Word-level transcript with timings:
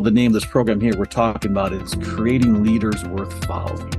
the 0.00 0.10
name 0.10 0.28
of 0.28 0.32
this 0.34 0.44
program 0.44 0.80
here 0.80 0.96
we're 0.96 1.04
talking 1.04 1.50
about 1.50 1.72
is 1.72 1.94
creating 2.02 2.62
leaders 2.62 3.04
worth 3.04 3.44
following. 3.44 3.92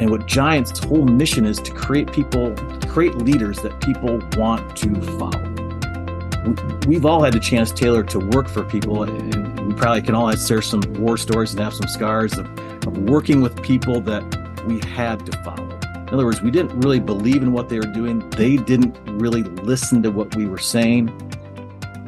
And 0.00 0.10
what 0.10 0.26
Giant's 0.26 0.82
whole 0.82 1.04
mission 1.04 1.46
is 1.46 1.58
to 1.60 1.72
create 1.72 2.12
people, 2.12 2.54
create 2.88 3.14
leaders 3.16 3.58
that 3.58 3.80
people 3.80 4.20
want 4.36 4.76
to 4.78 4.94
follow. 5.18 5.54
We've 6.86 7.06
all 7.06 7.22
had 7.22 7.32
the 7.32 7.40
chance, 7.40 7.70
Taylor, 7.70 8.02
to 8.04 8.18
work 8.18 8.48
for 8.48 8.64
people, 8.64 9.04
and 9.04 9.66
we 9.66 9.74
probably 9.74 10.02
can 10.02 10.14
all 10.14 10.30
share 10.36 10.60
some 10.62 10.82
war 10.94 11.16
stories 11.16 11.52
and 11.52 11.60
have 11.60 11.74
some 11.74 11.88
scars 11.88 12.36
of, 12.36 12.46
of 12.86 12.98
working 12.98 13.40
with 13.40 13.62
people 13.62 14.00
that 14.02 14.22
we 14.66 14.80
had 14.90 15.24
to 15.26 15.38
follow. 15.42 15.70
In 16.08 16.10
other 16.12 16.26
words, 16.26 16.42
we 16.42 16.50
didn't 16.50 16.78
really 16.80 17.00
believe 17.00 17.42
in 17.42 17.52
what 17.52 17.68
they 17.68 17.78
were 17.78 17.86
doing. 17.86 18.28
They 18.30 18.56
didn't 18.56 18.98
really 19.06 19.42
listen 19.42 20.02
to 20.02 20.10
what 20.10 20.36
we 20.36 20.46
were 20.46 20.58
saying. 20.58 21.08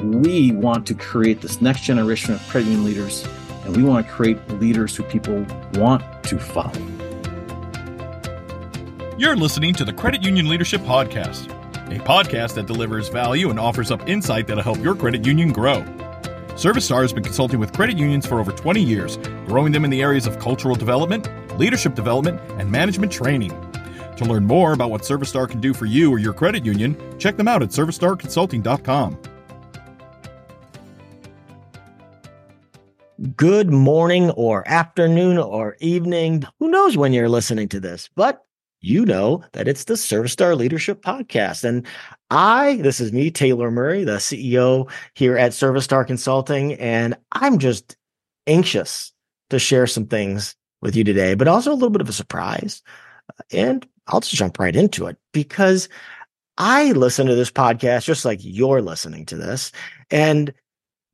We 0.02 0.52
want 0.52 0.86
to 0.88 0.94
create 0.94 1.40
this 1.40 1.60
next 1.62 1.82
generation 1.82 2.34
of 2.34 2.46
credit 2.48 2.66
union 2.66 2.84
leaders, 2.84 3.26
and 3.64 3.76
we 3.76 3.82
want 3.82 4.06
to 4.06 4.12
create 4.12 4.36
leaders 4.50 4.94
who 4.94 5.02
people 5.04 5.46
want 5.74 6.02
to 6.24 6.38
follow. 6.38 6.72
You're 9.18 9.36
listening 9.36 9.72
to 9.74 9.84
the 9.84 9.94
Credit 9.94 10.22
Union 10.22 10.48
Leadership 10.48 10.82
Podcast, 10.82 11.50
a 11.86 11.98
podcast 12.00 12.54
that 12.54 12.66
delivers 12.66 13.08
value 13.08 13.48
and 13.48 13.58
offers 13.58 13.90
up 13.90 14.06
insight 14.06 14.46
that'll 14.46 14.62
help 14.62 14.78
your 14.78 14.94
credit 14.94 15.24
union 15.24 15.52
grow. 15.52 15.82
ServiceStar 16.50 17.00
has 17.02 17.14
been 17.14 17.22
consulting 17.22 17.58
with 17.58 17.72
credit 17.72 17.96
unions 17.96 18.26
for 18.26 18.40
over 18.40 18.52
20 18.52 18.82
years, 18.82 19.16
growing 19.46 19.72
them 19.72 19.84
in 19.84 19.90
the 19.90 20.02
areas 20.02 20.26
of 20.26 20.38
cultural 20.38 20.74
development, 20.74 21.28
leadership 21.58 21.94
development, 21.94 22.38
and 22.58 22.70
management 22.70 23.10
training. 23.10 23.50
To 24.16 24.24
learn 24.24 24.44
more 24.46 24.72
about 24.72 24.90
what 24.90 25.02
ServiceStar 25.02 25.48
can 25.48 25.60
do 25.60 25.72
for 25.72 25.86
you 25.86 26.10
or 26.10 26.18
your 26.18 26.32
credit 26.34 26.64
union, 26.64 26.96
check 27.18 27.36
them 27.36 27.48
out 27.48 27.62
at 27.62 27.70
servicestarconsulting.com. 27.70 29.18
Good 33.34 33.70
morning 33.70 34.30
or 34.32 34.62
afternoon 34.68 35.38
or 35.38 35.76
evening. 35.80 36.44
Who 36.58 36.68
knows 36.68 36.98
when 36.98 37.14
you're 37.14 37.30
listening 37.30 37.68
to 37.70 37.80
this, 37.80 38.10
but 38.14 38.44
you 38.82 39.06
know 39.06 39.42
that 39.52 39.66
it's 39.66 39.84
the 39.84 39.94
ServiceStar 39.94 40.54
Leadership 40.54 41.00
Podcast. 41.02 41.64
And 41.64 41.86
I, 42.30 42.76
this 42.82 43.00
is 43.00 43.12
me, 43.12 43.30
Taylor 43.30 43.70
Murray, 43.70 44.04
the 44.04 44.18
CEO 44.18 44.90
here 45.14 45.38
at 45.38 45.52
ServiceStar 45.52 46.06
Consulting, 46.06 46.74
and 46.74 47.16
I'm 47.32 47.58
just 47.58 47.96
anxious 48.46 49.12
to 49.48 49.58
share 49.58 49.86
some 49.86 50.06
things 50.06 50.54
with 50.82 50.94
you 50.94 51.02
today, 51.02 51.34
but 51.34 51.48
also 51.48 51.72
a 51.72 51.74
little 51.74 51.90
bit 51.90 52.02
of 52.02 52.10
a 52.10 52.12
surprise. 52.12 52.82
And 53.50 53.88
I'll 54.08 54.20
just 54.20 54.34
jump 54.34 54.58
right 54.58 54.76
into 54.76 55.06
it 55.06 55.16
because 55.32 55.88
I 56.58 56.92
listen 56.92 57.26
to 57.26 57.34
this 57.34 57.50
podcast 57.50 58.04
just 58.04 58.26
like 58.26 58.40
you're 58.42 58.82
listening 58.82 59.24
to 59.26 59.36
this. 59.36 59.72
And 60.10 60.52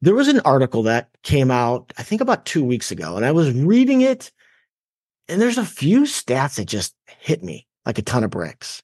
there 0.03 0.15
was 0.15 0.29
an 0.29 0.41
article 0.41 0.83
that 0.83 1.09
came 1.23 1.51
out, 1.51 1.93
I 1.97 2.03
think 2.03 2.21
about 2.21 2.45
two 2.45 2.65
weeks 2.65 2.91
ago, 2.91 3.17
and 3.17 3.25
I 3.25 3.31
was 3.31 3.53
reading 3.53 4.01
it. 4.03 4.33
And 5.29 5.41
there's 5.41 5.59
a 5.59 5.65
few 5.65 6.03
stats 6.03 6.57
that 6.57 6.67
just 6.67 6.95
hit 7.07 7.43
me 7.43 7.67
like 7.87 7.99
a 7.99 8.03
ton 8.03 8.25
of 8.25 8.31
bricks. 8.31 8.83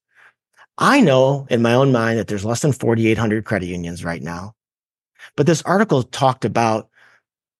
I 0.79 1.01
know 1.01 1.47
in 1.51 1.61
my 1.61 1.75
own 1.75 1.91
mind 1.91 2.19
that 2.19 2.29
there's 2.29 2.45
less 2.45 2.63
than 2.63 2.73
4,800 2.73 3.45
credit 3.45 3.67
unions 3.67 4.05
right 4.05 4.23
now. 4.23 4.55
But 5.37 5.47
this 5.47 5.61
article 5.63 6.05
talked 6.05 6.45
about 6.45 6.89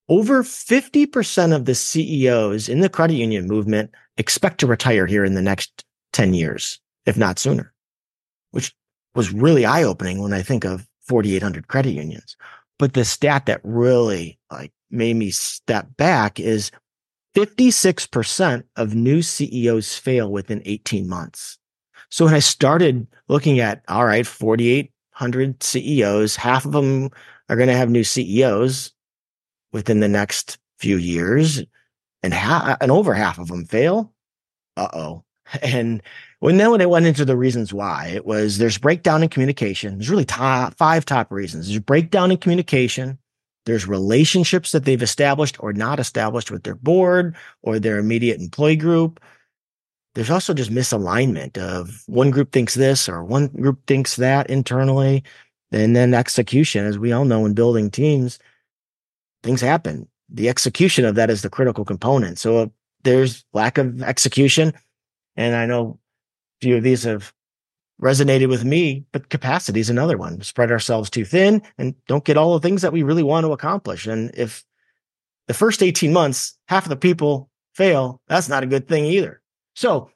over 0.07 0.41
50% 0.41 1.53
of 1.53 1.65
the 1.65 1.75
CEOs 1.75 2.69
in 2.69 2.79
the 2.79 2.89
credit 2.89 3.15
union 3.15 3.45
movement 3.45 3.91
expect 4.17 4.59
to 4.61 4.67
retire 4.67 5.05
here 5.05 5.25
in 5.25 5.35
the 5.35 5.41
next 5.41 5.83
10 6.13 6.33
years, 6.33 6.79
if 7.05 7.17
not 7.17 7.37
sooner, 7.37 7.73
which 8.51 8.73
was 9.15 9.33
really 9.33 9.65
eye 9.65 9.83
opening 9.83 10.21
when 10.21 10.33
I 10.33 10.41
think 10.41 10.63
of 10.63 10.87
4,800 11.07 11.67
credit 11.67 11.91
unions. 11.91 12.37
But 12.79 12.93
the 12.93 13.05
stat 13.05 13.45
that 13.45 13.61
really 13.63 14.39
like 14.49 14.71
made 14.89 15.17
me 15.17 15.29
step 15.29 15.87
back 15.97 16.39
is 16.39 16.71
56% 17.35 18.63
of 18.75 18.95
new 18.95 19.21
CEOs 19.21 19.95
fail 19.95 20.31
within 20.31 20.63
18 20.65 21.07
months. 21.07 21.59
So 22.09 22.25
when 22.25 22.33
I 22.33 22.39
started 22.39 23.05
looking 23.27 23.59
at, 23.59 23.83
all 23.87 24.05
right, 24.05 24.25
4,800 24.25 25.61
CEOs, 25.61 26.35
half 26.35 26.65
of 26.65 26.71
them 26.71 27.09
are 27.49 27.55
going 27.55 27.69
to 27.69 27.77
have 27.77 27.89
new 27.89 28.03
CEOs 28.03 28.91
within 29.71 29.99
the 29.99 30.07
next 30.07 30.57
few 30.79 30.97
years 30.97 31.63
and 32.23 32.33
half, 32.33 32.77
and 32.81 32.91
over 32.91 33.13
half 33.13 33.37
of 33.37 33.49
them 33.49 33.65
fail. 33.65 34.13
Uh 34.75 34.87
oh. 34.93 35.23
And 35.61 36.03
when 36.39 36.57
then 36.57 36.71
when 36.71 36.81
I 36.81 36.85
went 36.85 37.05
into 37.05 37.25
the 37.25 37.35
reasons 37.35 37.73
why, 37.73 38.07
it 38.07 38.25
was 38.25 38.57
there's 38.57 38.77
breakdown 38.77 39.23
in 39.23 39.29
communication. 39.29 39.97
There's 39.97 40.09
really 40.09 40.25
top, 40.25 40.75
five 40.75 41.05
top 41.05 41.31
reasons. 41.31 41.67
There's 41.67 41.79
breakdown 41.79 42.31
in 42.31 42.37
communication. 42.37 43.19
There's 43.65 43.87
relationships 43.87 44.71
that 44.71 44.85
they've 44.85 45.01
established 45.01 45.61
or 45.61 45.73
not 45.73 45.99
established 45.99 46.49
with 46.49 46.63
their 46.63 46.75
board 46.75 47.35
or 47.61 47.77
their 47.77 47.97
immediate 47.99 48.39
employee 48.39 48.77
group. 48.77 49.19
There's 50.15 50.29
also 50.29 50.53
just 50.53 50.71
misalignment 50.71 51.57
of 51.57 52.03
one 52.07 52.31
group 52.31 52.51
thinks 52.51 52.73
this 52.73 53.07
or 53.09 53.23
one 53.23 53.47
group 53.47 53.85
thinks 53.85 54.15
that 54.15 54.49
internally. 54.49 55.23
And 55.71 55.95
then 55.95 56.13
execution, 56.13 56.85
as 56.85 56.97
we 56.97 57.11
all 57.11 57.25
know 57.25 57.45
in 57.45 57.53
building 57.53 57.91
teams, 57.91 58.39
things 59.43 59.61
happen. 59.61 60.07
The 60.29 60.49
execution 60.49 61.05
of 61.05 61.15
that 61.15 61.29
is 61.29 61.41
the 61.41 61.49
critical 61.49 61.85
component. 61.85 62.39
So 62.39 62.57
uh, 62.57 62.67
there's 63.03 63.45
lack 63.53 63.77
of 63.77 64.01
execution 64.01 64.73
and 65.35 65.55
I 65.55 65.65
know 65.65 65.98
few 66.61 66.77
of 66.77 66.83
these 66.83 67.03
have 67.03 67.33
resonated 68.01 68.49
with 68.49 68.63
me, 68.63 69.05
but 69.11 69.29
capacity 69.29 69.79
is 69.79 69.89
another 69.89 70.17
one. 70.17 70.41
Spread 70.41 70.71
ourselves 70.71 71.09
too 71.09 71.25
thin 71.25 71.61
and 71.77 71.95
don't 72.07 72.23
get 72.23 72.37
all 72.37 72.53
the 72.53 72.65
things 72.65 72.81
that 72.81 72.93
we 72.93 73.03
really 73.03 73.23
want 73.23 73.45
to 73.45 73.51
accomplish. 73.51 74.07
And 74.07 74.31
if 74.35 74.63
the 75.47 75.53
first 75.53 75.83
18 75.83 76.13
months, 76.13 76.57
half 76.67 76.85
of 76.85 76.89
the 76.89 76.95
people 76.95 77.49
fail, 77.73 78.21
that's 78.27 78.49
not 78.49 78.63
a 78.63 78.67
good 78.67 78.87
thing 78.87 79.05
either. 79.05 79.41
So 79.75 80.09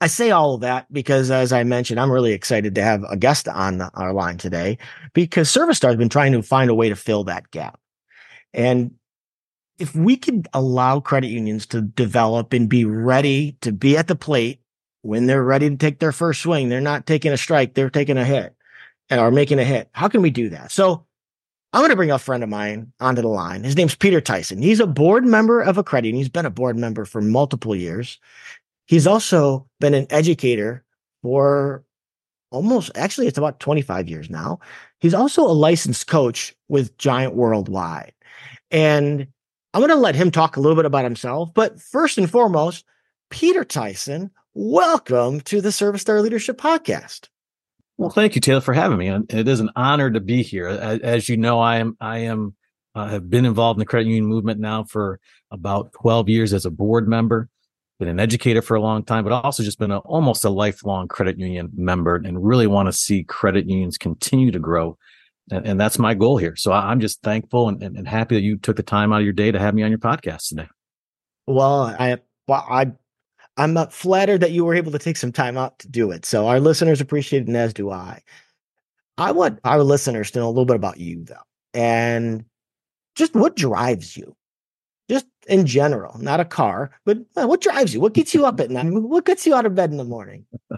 I 0.00 0.06
say 0.06 0.30
all 0.30 0.54
of 0.54 0.62
that 0.62 0.92
because, 0.92 1.30
as 1.30 1.52
I 1.52 1.62
mentioned, 1.62 2.00
I'm 2.00 2.10
really 2.10 2.32
excited 2.32 2.74
to 2.74 2.82
have 2.82 3.04
a 3.04 3.16
guest 3.16 3.48
on 3.48 3.82
our 3.82 4.12
line 4.12 4.38
today 4.38 4.78
because 5.12 5.52
ServiceStar 5.52 5.88
has 5.88 5.96
been 5.96 6.08
trying 6.08 6.32
to 6.32 6.42
find 6.42 6.70
a 6.70 6.74
way 6.74 6.88
to 6.88 6.96
fill 6.96 7.24
that 7.24 7.50
gap. 7.50 7.78
And 8.54 8.92
if 9.78 9.94
we 9.94 10.16
could 10.16 10.48
allow 10.52 11.00
credit 11.00 11.28
unions 11.28 11.66
to 11.66 11.82
develop 11.82 12.52
and 12.52 12.68
be 12.68 12.84
ready 12.84 13.56
to 13.60 13.72
be 13.72 13.96
at 13.96 14.08
the 14.08 14.16
plate 14.16 14.60
when 15.02 15.26
they're 15.26 15.42
ready 15.42 15.70
to 15.70 15.76
take 15.76 15.98
their 15.98 16.12
first 16.12 16.42
swing, 16.42 16.68
they're 16.68 16.80
not 16.80 17.06
taking 17.06 17.32
a 17.32 17.36
strike, 17.36 17.74
they're 17.74 17.90
taking 17.90 18.18
a 18.18 18.24
hit 18.24 18.46
uh, 18.46 18.50
and 19.10 19.20
are 19.20 19.30
making 19.30 19.58
a 19.58 19.64
hit. 19.64 19.88
How 19.92 20.08
can 20.08 20.22
we 20.22 20.30
do 20.30 20.50
that? 20.50 20.70
So 20.70 21.06
I'm 21.72 21.80
going 21.80 21.90
to 21.90 21.96
bring 21.96 22.10
a 22.10 22.18
friend 22.18 22.42
of 22.42 22.48
mine 22.48 22.92
onto 23.00 23.22
the 23.22 23.28
line. 23.28 23.64
His 23.64 23.76
name's 23.76 23.94
Peter 23.94 24.20
Tyson. 24.20 24.60
He's 24.60 24.80
a 24.80 24.86
board 24.86 25.24
member 25.24 25.60
of 25.60 25.78
a 25.78 25.84
credit 25.84 26.08
union. 26.08 26.20
He's 26.20 26.28
been 26.28 26.46
a 26.46 26.50
board 26.50 26.76
member 26.76 27.04
for 27.04 27.20
multiple 27.20 27.74
years. 27.76 28.18
He's 28.86 29.06
also 29.06 29.68
been 29.78 29.94
an 29.94 30.06
educator 30.10 30.84
for 31.22 31.84
almost, 32.50 32.90
actually, 32.96 33.28
it's 33.28 33.38
about 33.38 33.60
25 33.60 34.08
years 34.08 34.28
now. 34.28 34.58
He's 34.98 35.14
also 35.14 35.42
a 35.42 35.52
licensed 35.52 36.08
coach 36.08 36.54
with 36.68 36.98
Giant 36.98 37.34
Worldwide. 37.34 38.12
And 38.70 39.28
I'm 39.72 39.80
going 39.80 39.90
to 39.90 39.96
let 39.96 40.16
him 40.16 40.30
talk 40.30 40.56
a 40.56 40.60
little 40.60 40.76
bit 40.76 40.86
about 40.86 41.04
himself. 41.04 41.54
But 41.54 41.80
first 41.80 42.18
and 42.18 42.28
foremost, 42.28 42.84
Peter 43.30 43.64
Tyson, 43.64 44.32
welcome 44.60 45.40
to 45.40 45.62
the 45.62 45.72
Service 45.72 46.02
Star 46.02 46.20
Leadership 46.20 46.58
Podcast. 46.58 47.28
Well, 47.96 48.10
thank 48.10 48.34
you, 48.34 48.42
Taylor, 48.42 48.60
for 48.60 48.74
having 48.74 48.98
me. 48.98 49.06
And 49.06 49.32
it 49.32 49.48
is 49.48 49.60
an 49.60 49.70
honor 49.74 50.10
to 50.10 50.20
be 50.20 50.42
here. 50.42 50.68
As 50.68 51.30
you 51.30 51.38
know, 51.38 51.60
I 51.60 51.76
am 51.76 51.96
I 51.98 52.18
am 52.18 52.54
uh, 52.94 53.08
have 53.08 53.30
been 53.30 53.46
involved 53.46 53.78
in 53.78 53.80
the 53.80 53.86
credit 53.86 54.06
union 54.06 54.26
movement 54.26 54.60
now 54.60 54.84
for 54.84 55.18
about 55.50 55.92
12 55.94 56.28
years 56.28 56.52
as 56.52 56.66
a 56.66 56.70
board 56.70 57.08
member. 57.08 57.48
Been 57.98 58.08
an 58.08 58.20
educator 58.20 58.60
for 58.60 58.74
a 58.74 58.80
long 58.80 59.02
time, 59.02 59.24
but 59.24 59.32
also 59.32 59.62
just 59.62 59.78
been 59.78 59.90
a, 59.90 59.98
almost 60.00 60.44
a 60.44 60.50
lifelong 60.50 61.08
credit 61.08 61.38
union 61.38 61.70
member, 61.74 62.16
and 62.16 62.44
really 62.44 62.66
want 62.66 62.86
to 62.86 62.92
see 62.92 63.24
credit 63.24 63.66
unions 63.66 63.96
continue 63.96 64.50
to 64.50 64.58
grow 64.58 64.98
and, 65.50 65.66
and 65.66 65.80
that's 65.80 65.98
my 65.98 66.14
goal 66.14 66.36
here. 66.36 66.56
So 66.56 66.72
I, 66.72 66.92
am 66.92 67.00
just 67.00 67.22
thankful 67.22 67.68
and, 67.68 67.82
and, 67.82 67.96
and, 67.96 68.08
happy 68.08 68.34
that 68.36 68.42
you 68.42 68.56
took 68.56 68.76
the 68.76 68.82
time 68.82 69.12
out 69.12 69.20
of 69.20 69.24
your 69.24 69.32
day 69.32 69.50
to 69.50 69.58
have 69.58 69.74
me 69.74 69.82
on 69.82 69.90
your 69.90 69.98
podcast 69.98 70.48
today. 70.48 70.68
Well, 71.46 71.82
I, 71.82 72.18
well, 72.46 72.64
I, 72.68 72.92
I'm 73.56 73.76
flattered 73.88 74.40
that 74.40 74.52
you 74.52 74.64
were 74.64 74.74
able 74.74 74.92
to 74.92 74.98
take 74.98 75.16
some 75.16 75.32
time 75.32 75.58
out 75.58 75.78
to 75.80 75.88
do 75.88 76.10
it. 76.10 76.24
So 76.24 76.48
our 76.48 76.60
listeners 76.60 77.00
appreciate 77.00 77.42
it, 77.42 77.48
and 77.48 77.56
as 77.56 77.74
do 77.74 77.90
I. 77.90 78.22
I 79.18 79.32
want 79.32 79.60
our 79.64 79.82
listeners 79.82 80.30
to 80.30 80.38
know 80.38 80.46
a 80.46 80.48
little 80.48 80.64
bit 80.64 80.76
about 80.76 80.98
you, 80.98 81.24
though, 81.24 81.34
and 81.74 82.44
just 83.14 83.34
what 83.34 83.56
drives 83.56 84.16
you, 84.16 84.34
just 85.10 85.26
in 85.46 85.66
general, 85.66 86.18
not 86.18 86.40
a 86.40 86.44
car, 86.44 86.90
but 87.04 87.18
what 87.34 87.60
drives 87.60 87.92
you? 87.92 88.00
What 88.00 88.14
gets 88.14 88.34
you 88.34 88.46
up 88.46 88.60
at 88.60 88.70
night? 88.70 88.86
What 88.90 89.26
gets 89.26 89.46
you 89.46 89.54
out 89.54 89.66
of 89.66 89.74
bed 89.74 89.90
in 89.90 89.98
the 89.98 90.04
morning? 90.04 90.46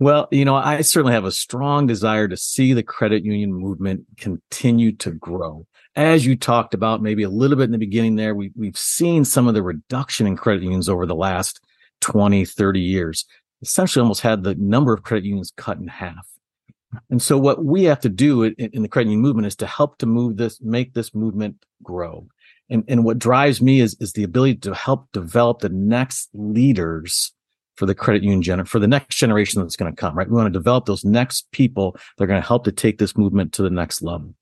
Well, 0.00 0.28
you 0.30 0.44
know, 0.44 0.54
I 0.54 0.82
certainly 0.82 1.12
have 1.12 1.24
a 1.24 1.32
strong 1.32 1.88
desire 1.88 2.28
to 2.28 2.36
see 2.36 2.72
the 2.72 2.84
credit 2.84 3.24
union 3.24 3.52
movement 3.52 4.04
continue 4.16 4.92
to 4.92 5.10
grow. 5.10 5.66
As 5.98 6.24
you 6.24 6.36
talked 6.36 6.74
about, 6.74 7.02
maybe 7.02 7.24
a 7.24 7.28
little 7.28 7.56
bit 7.56 7.64
in 7.64 7.72
the 7.72 7.78
beginning 7.78 8.14
there, 8.14 8.32
we, 8.32 8.52
we've 8.54 8.78
seen 8.78 9.24
some 9.24 9.48
of 9.48 9.54
the 9.54 9.64
reduction 9.64 10.28
in 10.28 10.36
credit 10.36 10.62
unions 10.62 10.88
over 10.88 11.06
the 11.06 11.14
last 11.16 11.60
20, 12.02 12.44
30 12.44 12.80
years. 12.80 13.24
Essentially, 13.62 14.00
almost 14.00 14.20
had 14.20 14.44
the 14.44 14.54
number 14.54 14.92
of 14.92 15.02
credit 15.02 15.24
unions 15.24 15.52
cut 15.56 15.78
in 15.78 15.88
half. 15.88 16.24
And 17.10 17.20
so, 17.20 17.36
what 17.36 17.64
we 17.64 17.82
have 17.82 17.98
to 18.02 18.08
do 18.08 18.44
in, 18.44 18.82
the 18.82 18.88
credit 18.88 19.10
union 19.10 19.22
movement 19.22 19.48
is 19.48 19.56
to 19.56 19.66
help 19.66 19.98
to 19.98 20.06
move 20.06 20.36
this, 20.36 20.60
make 20.60 20.94
this 20.94 21.16
movement 21.16 21.56
grow. 21.82 22.28
And, 22.70 22.84
and 22.86 23.04
what 23.04 23.18
drives 23.18 23.60
me 23.60 23.80
is, 23.80 23.96
is 23.98 24.12
the 24.12 24.22
ability 24.22 24.58
to 24.58 24.74
help 24.74 25.08
develop 25.12 25.58
the 25.58 25.68
next 25.68 26.28
leaders 26.32 27.32
for 27.74 27.86
the 27.86 27.94
credit 27.96 28.22
union 28.22 28.42
gen- 28.42 28.64
for 28.66 28.78
the 28.78 28.86
next 28.86 29.16
generation 29.16 29.60
that's 29.60 29.74
going 29.74 29.92
to 29.92 30.00
come, 30.00 30.16
right? 30.16 30.28
We 30.28 30.36
want 30.36 30.46
to 30.46 30.58
develop 30.58 30.86
those 30.86 31.04
next 31.04 31.50
people 31.50 31.96
that 32.16 32.24
are 32.24 32.28
going 32.28 32.40
to 32.40 32.46
help 32.46 32.62
to 32.66 32.72
take 32.72 32.98
this 32.98 33.16
movement 33.16 33.52
to 33.54 33.62
the 33.62 33.70
next 33.70 34.00
level. 34.00 34.36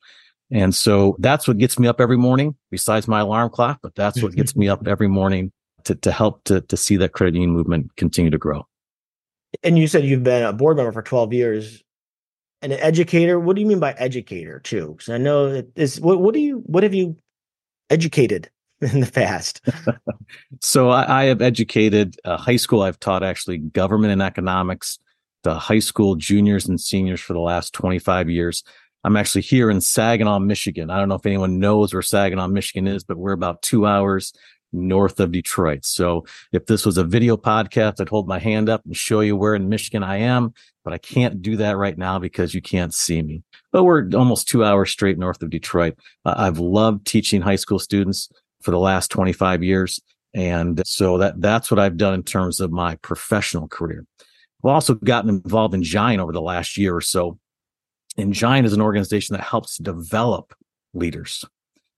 And 0.51 0.75
so 0.75 1.17
that's 1.19 1.49
what 1.49 1.59
gets 1.59 1.79
me 1.79 1.89
up 1.89 2.01
every 2.01 2.17
morning, 2.17 2.55
besides 2.71 3.09
my 3.09 3.21
alarm 3.21 3.51
clock, 3.51 3.81
but 3.83 3.95
that's 3.95 4.23
what 4.23 4.33
gets 4.33 4.55
me 4.55 4.69
up 4.69 4.87
every 4.87 5.09
morning 5.09 5.51
to, 5.85 5.95
to 5.97 6.13
help 6.13 6.45
to, 6.45 6.61
to 6.61 6.77
see 6.77 6.97
that 6.99 7.13
credit 7.13 7.35
union 7.35 7.51
movement 7.51 7.95
continue 7.97 8.31
to 8.31 8.39
grow. 8.39 8.67
And 9.63 9.79
you 9.79 9.87
said 9.89 10.05
you've 10.05 10.23
been 10.23 10.45
a 10.45 10.53
board 10.53 10.77
member 10.77 10.93
for 10.93 11.03
12 11.03 11.33
years. 11.33 11.83
and 12.63 12.73
An 12.73 12.79
educator, 12.81 13.41
what 13.41 13.57
do 13.57 13.63
you 13.63 13.69
mean 13.69 13.81
by 13.81 13.93
educator 13.93 14.61
too? 14.61 14.95
Because 14.97 15.09
I 15.09 15.19
know 15.19 15.53
that 15.53 15.75
this 15.75 15.99
what, 15.99 16.21
what 16.21 16.35
do 16.35 16.41
you 16.41 16.63
what 16.67 16.83
have 16.83 16.95
you 16.95 17.17
educated 17.91 18.51
in 18.81 19.01
the 19.01 19.11
past? 19.11 19.63
so 20.61 20.91
I, 20.91 21.23
I, 21.23 21.25
have 21.25 21.43
educated 21.43 22.17
uh, 22.25 22.37
high 22.37 22.57
school. 22.57 22.83
I've 22.83 23.01
taught 23.01 23.23
actually 23.23 23.59
government 23.59 24.13
and 24.13 24.23
economics 24.23 24.99
to 25.45 25.55
high 25.55 25.79
school 25.79 26.17
juniors 26.17 26.67
and 26.67 26.81
seniors 26.81 27.21
for 27.21 27.33
the 27.33 27.41
last 27.41 27.73
25 27.73 28.29
years. 28.29 28.65
I'm 29.07 29.17
actually 29.17 29.43
here 29.43 29.71
in 29.71 29.81
Saginaw, 29.81 30.41
Michigan. 30.41 30.91
I 30.91 30.99
don't 30.99 31.09
know 31.09 31.15
if 31.15 31.25
anyone 31.25 31.61
knows 31.61 31.95
where 31.95 32.03
Saginaw, 32.03 32.49
Michigan 32.49 32.89
is, 32.89 33.05
but 33.05 33.17
we're 33.17 33.31
about 33.31 33.63
two 33.63 33.87
hours 33.87 34.33
north 34.73 35.21
of 35.21 35.31
Detroit. 35.31 35.85
So 35.85 36.27
if 36.51 36.67
this 36.67 36.85
was 36.85 36.99
a 36.99 37.05
video 37.05 37.37
podcast, 37.37 38.01
I'd 38.01 38.09
hold 38.09 38.27
my 38.27 38.41
hand 38.41 38.69
up 38.69 38.85
and 38.85 38.97
show 38.97 39.21
you 39.21 39.37
where 39.37 39.55
in 39.55 39.69
Michigan 39.69 40.03
I 40.03 40.17
am, 40.17 40.53
but 40.83 40.93
I 40.93 40.99
can't 40.99 41.41
do 41.41 41.55
that 41.59 41.77
right 41.77 41.97
now 41.97 42.19
because 42.19 42.53
you 42.53 42.61
can't 42.61 42.93
see 42.93 43.23
me. 43.23 43.45
But 43.71 43.85
we're 43.85 44.11
almost 44.13 44.49
two 44.49 44.65
hours 44.65 44.91
straight 44.91 45.19
north 45.19 45.41
of 45.41 45.51
Detroit. 45.51 45.97
I've 46.25 46.59
loved 46.59 47.07
teaching 47.07 47.43
high 47.43 47.55
school 47.55 47.79
students 47.79 48.29
for 48.61 48.73
the 48.73 48.81
last 48.81 49.13
25 49.13 49.63
years. 49.63 50.01
And 50.35 50.83
so 50.85 51.19
that, 51.19 51.41
that's 51.41 51.71
what 51.71 51.79
I've 51.79 51.97
done 51.97 52.15
in 52.15 52.25
terms 52.25 52.59
of 52.59 52.73
my 52.73 52.97
professional 52.97 53.69
career. 53.69 54.05
I've 54.65 54.71
also 54.71 54.95
gotten 54.95 55.31
involved 55.31 55.75
in 55.75 55.85
Giant 55.85 56.21
over 56.21 56.33
the 56.33 56.43
last 56.43 56.77
year 56.77 56.97
or 56.97 57.01
so. 57.01 57.39
And 58.19 58.33
Giant 58.33 58.67
is 58.67 58.73
an 58.73 58.81
organization 58.81 59.37
that 59.37 59.45
helps 59.45 59.77
develop 59.79 60.55
leaders. 60.95 61.45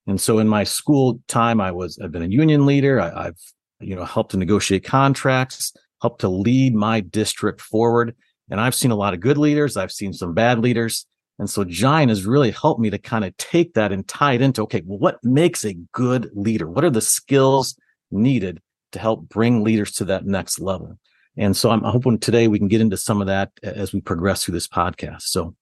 And 0.06 0.20
so 0.20 0.38
in 0.38 0.48
my 0.48 0.64
school 0.64 1.20
time, 1.28 1.60
I 1.60 1.70
was, 1.70 1.98
I've 2.02 2.12
been 2.12 2.22
a 2.22 2.26
union 2.26 2.66
leader. 2.66 3.00
I, 3.00 3.24
have 3.24 3.36
you 3.80 3.94
know, 3.94 4.04
helped 4.04 4.32
to 4.32 4.36
negotiate 4.36 4.84
contracts, 4.84 5.72
helped 6.00 6.22
to 6.22 6.28
lead 6.28 6.74
my 6.74 7.00
district 7.00 7.60
forward. 7.60 8.16
And 8.50 8.60
I've 8.60 8.74
seen 8.74 8.90
a 8.90 8.96
lot 8.96 9.14
of 9.14 9.20
good 9.20 9.38
leaders. 9.38 9.76
I've 9.76 9.92
seen 9.92 10.12
some 10.12 10.34
bad 10.34 10.60
leaders. 10.60 11.06
And 11.38 11.48
so 11.48 11.62
Giant 11.62 12.08
has 12.08 12.26
really 12.26 12.50
helped 12.50 12.80
me 12.80 12.90
to 12.90 12.98
kind 12.98 13.24
of 13.24 13.36
take 13.36 13.74
that 13.74 13.92
and 13.92 14.06
tie 14.08 14.32
it 14.32 14.42
into, 14.42 14.62
okay, 14.62 14.82
well, 14.84 14.98
what 14.98 15.22
makes 15.22 15.64
a 15.64 15.76
good 15.92 16.30
leader? 16.34 16.68
What 16.68 16.84
are 16.84 16.90
the 16.90 17.00
skills 17.00 17.76
needed 18.10 18.60
to 18.92 18.98
help 18.98 19.28
bring 19.28 19.62
leaders 19.62 19.92
to 19.92 20.06
that 20.06 20.26
next 20.26 20.58
level? 20.58 20.98
And 21.36 21.56
so 21.56 21.70
I'm 21.70 21.82
hoping 21.82 22.18
today 22.18 22.48
we 22.48 22.58
can 22.58 22.66
get 22.66 22.80
into 22.80 22.96
some 22.96 23.20
of 23.20 23.28
that 23.28 23.52
as 23.62 23.92
we 23.92 24.00
progress 24.00 24.42
through 24.42 24.54
this 24.54 24.66
podcast. 24.66 25.22
So 25.22 25.54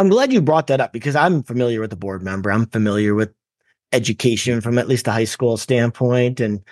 I'm 0.00 0.08
glad 0.08 0.32
you 0.32 0.40
brought 0.40 0.66
that 0.68 0.80
up 0.80 0.92
because 0.92 1.14
I'm 1.14 1.42
familiar 1.42 1.80
with 1.80 1.90
the 1.90 1.96
board 1.96 2.22
member. 2.22 2.50
I'm 2.50 2.66
familiar 2.66 3.14
with 3.14 3.32
education 3.92 4.60
from 4.60 4.78
at 4.78 4.88
least 4.88 5.06
a 5.06 5.12
high 5.12 5.24
school 5.24 5.56
standpoint. 5.56 6.40
And, 6.40 6.62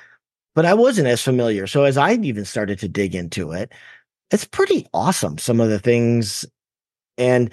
but 0.54 0.64
I 0.64 0.74
wasn't 0.74 1.08
as 1.08 1.22
familiar. 1.22 1.66
So 1.66 1.84
as 1.84 1.96
I 1.96 2.14
even 2.14 2.44
started 2.44 2.78
to 2.80 2.88
dig 2.88 3.14
into 3.14 3.52
it, 3.52 3.72
it's 4.30 4.44
pretty 4.44 4.86
awesome. 4.94 5.38
Some 5.38 5.60
of 5.60 5.68
the 5.68 5.78
things 5.78 6.46
and 7.16 7.50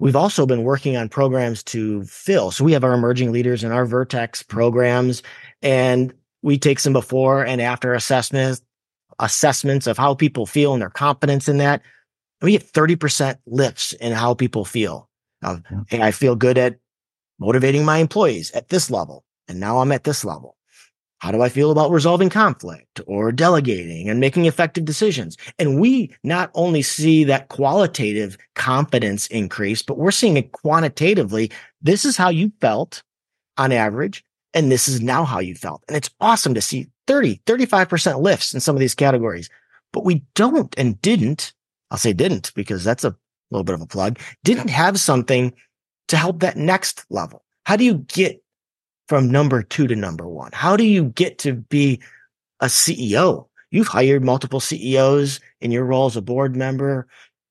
We've 0.00 0.16
also 0.16 0.46
been 0.46 0.62
working 0.62 0.96
on 0.96 1.08
programs 1.08 1.62
to 1.64 2.04
fill. 2.04 2.52
So 2.52 2.64
we 2.64 2.72
have 2.72 2.84
our 2.84 2.94
emerging 2.94 3.32
leaders 3.32 3.64
in 3.64 3.72
our 3.72 3.84
Vertex 3.84 4.44
programs, 4.44 5.24
and 5.60 6.14
we 6.42 6.56
take 6.56 6.78
some 6.78 6.92
before 6.92 7.44
and 7.44 7.60
after 7.60 7.94
assessments, 7.94 8.62
assessments 9.18 9.88
of 9.88 9.98
how 9.98 10.14
people 10.14 10.46
feel 10.46 10.72
and 10.72 10.80
their 10.80 10.90
confidence 10.90 11.48
in 11.48 11.58
that. 11.58 11.82
And 12.40 12.46
we 12.46 12.52
get 12.52 12.72
30% 12.72 13.38
lifts 13.46 13.92
in 13.94 14.12
how 14.12 14.34
people 14.34 14.64
feel. 14.64 15.07
Uh, 15.42 15.58
and 15.90 16.02
I 16.02 16.10
feel 16.10 16.36
good 16.36 16.58
at 16.58 16.76
motivating 17.38 17.84
my 17.84 17.98
employees 17.98 18.50
at 18.52 18.68
this 18.68 18.90
level. 18.90 19.24
And 19.46 19.60
now 19.60 19.78
I'm 19.78 19.92
at 19.92 20.04
this 20.04 20.24
level. 20.24 20.56
How 21.18 21.32
do 21.32 21.42
I 21.42 21.48
feel 21.48 21.72
about 21.72 21.90
resolving 21.90 22.30
conflict 22.30 23.00
or 23.06 23.32
delegating 23.32 24.08
and 24.08 24.20
making 24.20 24.46
effective 24.46 24.84
decisions? 24.84 25.36
And 25.58 25.80
we 25.80 26.14
not 26.22 26.50
only 26.54 26.82
see 26.82 27.24
that 27.24 27.48
qualitative 27.48 28.38
confidence 28.54 29.26
increase, 29.26 29.82
but 29.82 29.98
we're 29.98 30.12
seeing 30.12 30.36
it 30.36 30.52
quantitatively. 30.52 31.50
This 31.82 32.04
is 32.04 32.16
how 32.16 32.28
you 32.28 32.52
felt 32.60 33.02
on 33.56 33.72
average. 33.72 34.24
And 34.54 34.70
this 34.70 34.86
is 34.86 35.00
now 35.00 35.24
how 35.24 35.40
you 35.40 35.56
felt. 35.56 35.82
And 35.88 35.96
it's 35.96 36.10
awesome 36.20 36.54
to 36.54 36.60
see 36.60 36.86
30, 37.08 37.40
35% 37.46 38.22
lifts 38.22 38.54
in 38.54 38.60
some 38.60 38.76
of 38.76 38.80
these 38.80 38.94
categories. 38.94 39.50
But 39.92 40.04
we 40.04 40.22
don't 40.34 40.72
and 40.78 41.00
didn't, 41.02 41.52
I'll 41.90 41.98
say 41.98 42.12
didn't 42.12 42.52
because 42.54 42.84
that's 42.84 43.04
a 43.04 43.16
little 43.50 43.64
bit 43.64 43.74
of 43.74 43.80
a 43.80 43.86
plug, 43.86 44.18
didn't 44.44 44.70
have 44.70 44.98
something 45.00 45.52
to 46.08 46.16
help 46.16 46.40
that 46.40 46.56
next 46.56 47.04
level. 47.10 47.44
How 47.64 47.76
do 47.76 47.84
you 47.84 47.94
get 47.94 48.42
from 49.08 49.30
number 49.30 49.62
two 49.62 49.86
to 49.86 49.96
number 49.96 50.28
one? 50.28 50.50
How 50.52 50.76
do 50.76 50.84
you 50.84 51.04
get 51.04 51.38
to 51.40 51.54
be 51.54 52.00
a 52.60 52.66
CEO? 52.66 53.46
You've 53.70 53.88
hired 53.88 54.24
multiple 54.24 54.60
CEOs 54.60 55.40
in 55.60 55.70
your 55.70 55.84
role 55.84 56.06
as 56.06 56.16
a 56.16 56.22
board 56.22 56.56
member. 56.56 57.06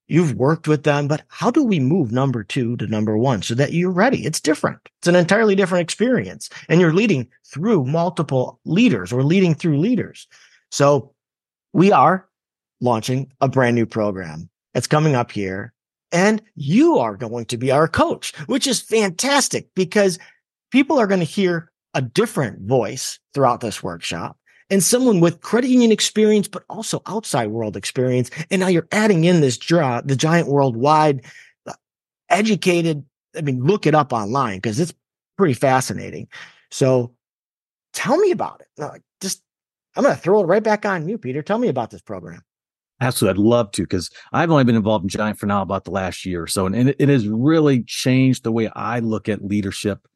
You've 0.07 0.35
worked 0.35 0.67
with 0.67 0.83
them, 0.83 1.07
but 1.07 1.23
how 1.27 1.51
do 1.51 1.63
we 1.63 1.79
move 1.79 2.11
number 2.11 2.44
two 2.44 2.77
to 2.77 2.88
number 2.88 3.17
one 3.17 3.41
so 3.41 3.53
that 3.55 3.73
you're 3.73 3.91
ready? 3.91 4.25
It's 4.25 4.39
different. 4.39 4.79
It's 4.99 5.07
an 5.07 5.15
entirely 5.15 5.53
different 5.53 5.83
experience 5.83 6.49
and 6.69 6.79
you're 6.79 6.94
leading 6.94 7.27
through 7.45 7.85
multiple 7.85 8.59
leaders 8.65 9.11
or 9.11 9.23
leading 9.23 9.53
through 9.53 9.79
leaders. 9.79 10.27
So 10.71 11.13
we 11.73 11.91
are 11.91 12.27
launching 12.79 13.31
a 13.41 13.49
brand 13.49 13.75
new 13.75 13.85
program. 13.85 14.49
It's 14.73 14.88
coming 14.88 15.15
up 15.15 15.31
here 15.31 15.73
and 16.12 16.42
you 16.56 16.98
are 16.98 17.15
going 17.15 17.45
to 17.45 17.57
be 17.57 17.71
our 17.71 17.88
coach, 17.88 18.36
which 18.48 18.68
is 18.68 18.81
fantastic 18.81 19.68
because 19.75 20.19
people 20.71 21.00
are 21.00 21.07
going 21.07 21.19
to 21.19 21.25
hear 21.25 21.71
a 21.94 22.01
different 22.01 22.62
voice 22.68 23.19
throughout 23.33 23.62
this 23.62 23.81
workshop 23.81 24.38
and 24.69 24.83
someone 24.83 25.19
with 25.19 25.42
credit 25.42 25.69
union 25.69 25.92
experience, 25.92 26.48
but 26.48 26.63
also 26.69 27.01
outside 27.06 27.48
world 27.48 27.77
experience. 27.77 28.30
And 28.51 28.59
now 28.59 28.68
you're 28.68 28.88
adding 28.92 29.24
in 29.24 29.42
this 29.42 29.57
draw, 29.57 30.01
the 30.01 30.15
giant 30.15 30.48
worldwide 30.48 31.24
uh, 31.65 31.74
educated. 32.30 33.06
I 33.36 33.42
mean, 33.42 33.63
look 33.63 33.86
it 33.86 33.95
up 33.95 34.13
online 34.13 34.57
because 34.57 34.80
it's 34.80 34.94
pretty 35.38 35.54
fascinating. 35.54 36.28
So 36.71 37.14
tell 37.94 38.18
me 38.18 38.31
about 38.31 38.61
it. 38.61 39.02
Just, 39.21 39.42
I'm 39.95 40.04
going 40.04 40.16
to 40.16 40.21
throw 40.21 40.42
it 40.42 40.47
right 40.47 40.64
back 40.64 40.85
on 40.85 41.07
you, 41.07 41.18
Peter. 41.18 41.42
Tell 41.42 41.57
me 41.57 41.69
about 41.69 41.90
this 41.90 42.02
program. 42.02 42.44
Absolutely. 42.99 43.39
I'd 43.39 43.47
love 43.47 43.71
to 43.71 43.83
because 43.83 44.09
I've 44.33 44.49
only 44.49 44.63
been 44.63 44.75
involved 44.75 45.06
in 45.06 45.09
Giant 45.09 45.37
for 45.37 45.45
now 45.45 45.61
about 45.61 45.83
the 45.83 45.92
last 45.92 46.25
year 46.25 46.44
or 46.44 46.47
so. 46.47 46.66
And 46.66 46.89
it, 46.89 46.95
it 46.99 47.09
has 47.09 47.27
really 47.27 47.83
changed 47.83 48.44
the 48.44 48.51
way 48.51 48.69
I 48.75 48.99
look 48.99 49.30
at 49.30 49.45
leadership 49.45 50.07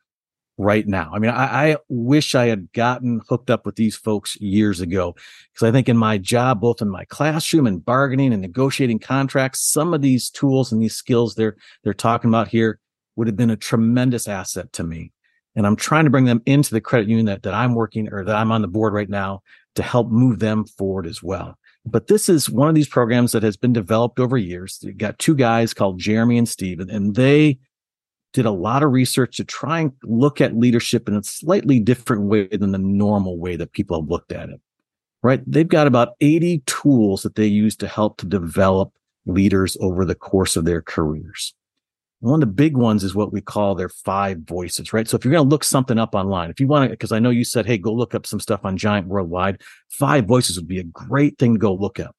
right 0.57 0.87
now. 0.87 1.11
I 1.13 1.19
mean, 1.19 1.31
I, 1.31 1.71
I, 1.71 1.77
wish 1.89 2.35
I 2.35 2.47
had 2.47 2.71
gotten 2.73 3.21
hooked 3.27 3.49
up 3.49 3.65
with 3.65 3.75
these 3.75 3.95
folks 3.95 4.39
years 4.39 4.79
ago 4.79 5.15
because 5.51 5.67
I 5.67 5.71
think 5.71 5.89
in 5.89 5.97
my 5.97 6.17
job, 6.17 6.61
both 6.61 6.81
in 6.81 6.89
my 6.89 7.05
classroom 7.05 7.65
and 7.65 7.83
bargaining 7.83 8.31
and 8.31 8.41
negotiating 8.41 8.99
contracts, 8.99 9.61
some 9.61 9.93
of 9.93 10.01
these 10.01 10.29
tools 10.29 10.71
and 10.71 10.81
these 10.81 10.95
skills 10.95 11.35
they're 11.35 11.55
they're 11.83 11.93
talking 11.93 12.29
about 12.29 12.47
here 12.47 12.79
would 13.15 13.27
have 13.27 13.35
been 13.35 13.49
a 13.49 13.57
tremendous 13.57 14.27
asset 14.27 14.71
to 14.73 14.83
me. 14.83 15.11
And 15.55 15.67
I'm 15.67 15.75
trying 15.75 16.05
to 16.05 16.11
bring 16.11 16.25
them 16.25 16.41
into 16.45 16.73
the 16.73 16.81
credit 16.81 17.09
union 17.09 17.25
that, 17.25 17.43
that 17.43 17.53
I'm 17.53 17.75
working 17.75 18.11
or 18.11 18.23
that 18.23 18.35
I'm 18.35 18.51
on 18.51 18.61
the 18.61 18.67
board 18.67 18.93
right 18.93 19.09
now 19.09 19.41
to 19.75 19.83
help 19.83 20.09
move 20.09 20.39
them 20.39 20.65
forward 20.65 21.07
as 21.07 21.21
well. 21.21 21.57
But 21.85 22.07
this 22.07 22.29
is 22.29 22.49
one 22.49 22.69
of 22.69 22.75
these 22.75 22.87
programs 22.87 23.31
that 23.31 23.43
has 23.43 23.57
been 23.57 23.73
developed 23.73 24.19
over 24.19 24.37
years. 24.37 24.79
You 24.81 24.93
got 24.93 25.17
two 25.17 25.35
guys 25.35 25.73
called 25.73 25.99
Jeremy 25.99 26.37
and 26.37 26.47
Steve, 26.47 26.79
and 26.79 27.15
they 27.15 27.57
did 28.33 28.45
a 28.45 28.51
lot 28.51 28.83
of 28.83 28.91
research 28.91 29.37
to 29.37 29.43
try 29.43 29.79
and 29.79 29.91
look 30.03 30.39
at 30.39 30.55
leadership 30.55 31.07
in 31.07 31.15
a 31.15 31.23
slightly 31.23 31.79
different 31.79 32.23
way 32.23 32.47
than 32.47 32.71
the 32.71 32.77
normal 32.77 33.37
way 33.37 33.55
that 33.55 33.73
people 33.73 33.99
have 33.99 34.09
looked 34.09 34.31
at 34.31 34.49
it. 34.49 34.61
Right? 35.23 35.41
They've 35.45 35.67
got 35.67 35.87
about 35.87 36.15
80 36.21 36.63
tools 36.65 37.23
that 37.23 37.35
they 37.35 37.45
use 37.45 37.75
to 37.77 37.87
help 37.87 38.17
to 38.17 38.25
develop 38.25 38.91
leaders 39.25 39.77
over 39.79 40.05
the 40.05 40.15
course 40.15 40.55
of 40.55 40.65
their 40.65 40.81
careers. 40.81 41.53
One 42.21 42.35
of 42.35 42.39
the 42.41 42.53
big 42.53 42.77
ones 42.77 43.03
is 43.03 43.15
what 43.15 43.33
we 43.33 43.41
call 43.41 43.73
their 43.73 43.89
five 43.89 44.41
voices, 44.41 44.93
right? 44.93 45.07
So 45.07 45.17
if 45.17 45.25
you're 45.25 45.33
going 45.33 45.43
to 45.43 45.49
look 45.49 45.63
something 45.63 45.97
up 45.97 46.13
online, 46.13 46.51
if 46.51 46.59
you 46.59 46.67
want 46.67 46.85
to, 46.85 46.89
because 46.91 47.11
I 47.11 47.17
know 47.17 47.31
you 47.31 47.43
said, 47.43 47.65
hey, 47.65 47.79
go 47.79 47.91
look 47.91 48.13
up 48.13 48.27
some 48.27 48.39
stuff 48.39 48.61
on 48.63 48.77
Giant 48.77 49.07
Worldwide, 49.07 49.61
five 49.89 50.25
voices 50.25 50.55
would 50.55 50.67
be 50.67 50.79
a 50.79 50.83
great 50.83 51.39
thing 51.39 51.55
to 51.55 51.59
go 51.59 51.73
look 51.73 51.99
up. 51.99 52.15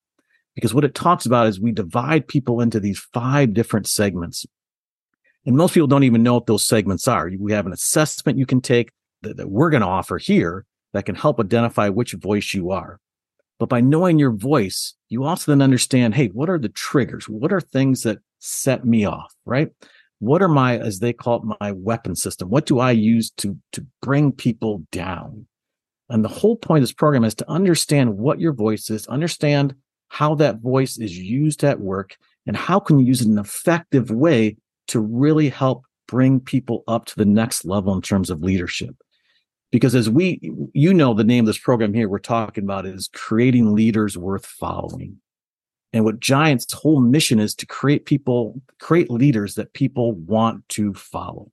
Because 0.57 0.75
what 0.75 0.85
it 0.85 0.97
talks 0.97 1.25
about 1.25 1.47
is 1.47 1.61
we 1.61 1.71
divide 1.71 2.27
people 2.27 2.61
into 2.61 2.81
these 2.81 2.99
five 3.15 3.55
different 3.55 3.87
segments. 3.87 4.45
And 5.47 5.57
most 5.57 5.75
people 5.75 5.87
don't 5.87 6.05
even 6.05 6.25
know 6.25 6.35
what 6.35 6.47
those 6.47 6.67
segments 6.67 7.07
are. 7.07 7.31
We 7.39 7.53
have 7.53 7.67
an 7.67 7.73
assessment 7.73 8.39
you 8.39 8.47
can 8.47 8.61
take 8.61 8.91
that, 9.23 9.37
that 9.37 9.51
we're 9.51 9.71
going 9.71 9.83
to 9.83 9.87
offer 9.87 10.19
here 10.19 10.67
that 10.95 11.07
can 11.07 11.15
help 11.15 11.39
identify 11.39 11.89
which 11.89 12.13
voice 12.15 12.53
you 12.53 12.73
are. 12.73 12.99
But 13.61 13.69
by 13.69 13.81
knowing 13.81 14.19
your 14.19 14.33
voice, 14.33 14.95
you 15.09 15.23
also 15.23 15.53
then 15.53 15.63
understand, 15.63 16.17
hey, 16.17 16.27
what 16.27 16.51
are 16.51 16.59
the 16.59 16.69
triggers? 16.69 17.29
What 17.29 17.53
are 17.53 17.61
things 17.61 18.03
that 18.03 18.19
set 18.43 18.85
me 18.85 19.05
off, 19.05 19.35
right? 19.45 19.71
what 20.23 20.41
are 20.41 20.47
my, 20.47 20.79
as 20.79 21.01
they 21.01 21.13
call 21.13 21.39
it, 21.39 21.57
my 21.61 21.73
weapon 21.73 22.15
system? 22.15 22.49
What 22.49 22.65
do 22.67 22.79
I 22.79 22.93
use 22.93 23.33
to, 23.39 23.59
to 23.73 23.85
bring 24.03 24.31
people 24.31 24.87
down? 24.93 25.49
And 26.11 26.25
the 26.25 26.29
whole 26.29 26.55
point 26.55 26.79
of 26.79 26.83
this 26.85 26.93
program 26.93 27.25
is 27.25 27.35
to 27.37 27.51
understand 27.51 28.19
what 28.19 28.39
your 28.39 28.53
voice 28.53 28.89
is, 28.89 29.05
understand 29.09 29.75
how 30.11 30.37
that 30.37 30.61
voice 30.61 30.97
is 30.97 31.19
used 31.19 31.65
at 31.65 31.81
work, 31.81 32.17
and 32.47 32.57
how 32.57 32.79
can 32.79 33.01
you 33.01 33.07
use 33.07 33.21
it 33.21 33.27
in 33.27 33.33
an 33.33 33.39
effective 33.39 34.13
way 34.13 34.57
to 34.87 35.01
really 35.01 35.49
help 35.49 35.87
bring 36.07 36.39
people 36.39 36.85
up 36.87 37.07
to 37.07 37.17
the 37.17 37.25
next 37.25 37.65
level 37.65 37.93
in 37.93 38.01
terms 38.01 38.31
of 38.31 38.45
leadership. 38.45 38.95
Because 39.73 39.97
as 39.97 40.09
we, 40.09 40.39
you 40.73 40.95
know, 40.95 41.15
the 41.15 41.25
name 41.25 41.43
of 41.43 41.47
this 41.47 41.59
program 41.59 41.95
here 41.95 42.09
we're 42.09 42.21
talking 42.21 42.63
about 42.63 42.87
is 42.87 43.11
creating 43.13 43.75
leaders 43.75 44.17
worth 44.17 44.47
following. 44.47 45.17
And 45.93 46.05
what 46.05 46.21
Giant's 46.21 46.73
whole 46.73 47.01
mission 47.01 47.39
is 47.39 47.55
to 47.57 47.67
create 47.67 48.07
people, 48.07 48.61
create 48.81 49.11
leaders 49.11 49.55
that 49.57 49.75
people 49.75 50.13
want 50.13 50.67
to 50.71 50.95
follow. 50.95 51.51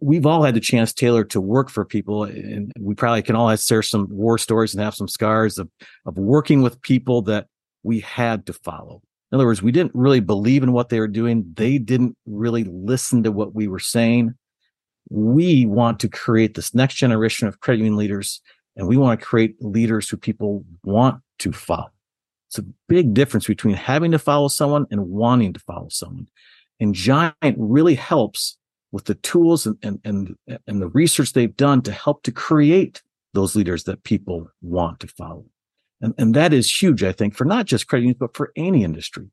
We've 0.00 0.26
all 0.26 0.42
had 0.42 0.54
the 0.54 0.60
chance, 0.60 0.92
Taylor, 0.92 1.24
to 1.24 1.40
work 1.40 1.70
for 1.70 1.84
people, 1.84 2.24
and 2.24 2.70
we 2.78 2.94
probably 2.94 3.22
can 3.22 3.34
all 3.34 3.54
share 3.56 3.82
some 3.82 4.06
war 4.10 4.36
stories 4.36 4.74
and 4.74 4.84
have 4.84 4.94
some 4.94 5.08
scars 5.08 5.58
of, 5.58 5.70
of 6.04 6.18
working 6.18 6.62
with 6.62 6.80
people 6.82 7.22
that 7.22 7.46
we 7.82 8.00
had 8.00 8.44
to 8.46 8.52
follow. 8.52 9.00
In 9.32 9.36
other 9.36 9.46
words, 9.46 9.62
we 9.62 9.72
didn't 9.72 9.94
really 9.94 10.20
believe 10.20 10.62
in 10.62 10.72
what 10.72 10.90
they 10.90 11.00
were 11.00 11.08
doing. 11.08 11.44
They 11.56 11.78
didn't 11.78 12.16
really 12.26 12.64
listen 12.64 13.22
to 13.22 13.32
what 13.32 13.54
we 13.54 13.66
were 13.66 13.80
saying. 13.80 14.34
We 15.08 15.64
want 15.66 15.98
to 16.00 16.08
create 16.08 16.54
this 16.54 16.74
next 16.74 16.94
generation 16.94 17.48
of 17.48 17.60
credit 17.60 17.78
union 17.78 17.96
leaders, 17.96 18.42
and 18.76 18.86
we 18.86 18.98
want 18.98 19.18
to 19.18 19.26
create 19.26 19.56
leaders 19.60 20.08
who 20.08 20.18
people 20.18 20.64
want 20.84 21.22
to 21.40 21.52
follow. 21.52 21.90
It's 22.54 22.60
a 22.60 22.72
big 22.88 23.14
difference 23.14 23.48
between 23.48 23.74
having 23.74 24.12
to 24.12 24.18
follow 24.18 24.46
someone 24.46 24.86
and 24.92 25.08
wanting 25.08 25.54
to 25.54 25.60
follow 25.60 25.88
someone. 25.88 26.28
And 26.78 26.94
Giant 26.94 27.34
really 27.56 27.96
helps 27.96 28.58
with 28.92 29.06
the 29.06 29.16
tools 29.16 29.66
and, 29.66 29.76
and, 29.82 29.98
and, 30.04 30.36
and 30.68 30.80
the 30.80 30.86
research 30.86 31.32
they've 31.32 31.56
done 31.56 31.82
to 31.82 31.90
help 31.90 32.22
to 32.22 32.30
create 32.30 33.02
those 33.32 33.56
leaders 33.56 33.82
that 33.84 34.04
people 34.04 34.48
want 34.62 35.00
to 35.00 35.08
follow. 35.08 35.46
And, 36.00 36.14
and 36.16 36.32
that 36.34 36.52
is 36.52 36.72
huge, 36.72 37.02
I 37.02 37.10
think, 37.10 37.34
for 37.34 37.44
not 37.44 37.66
just 37.66 37.88
credit 37.88 38.02
unions, 38.04 38.20
but 38.20 38.36
for 38.36 38.52
any 38.54 38.84
industry, 38.84 39.26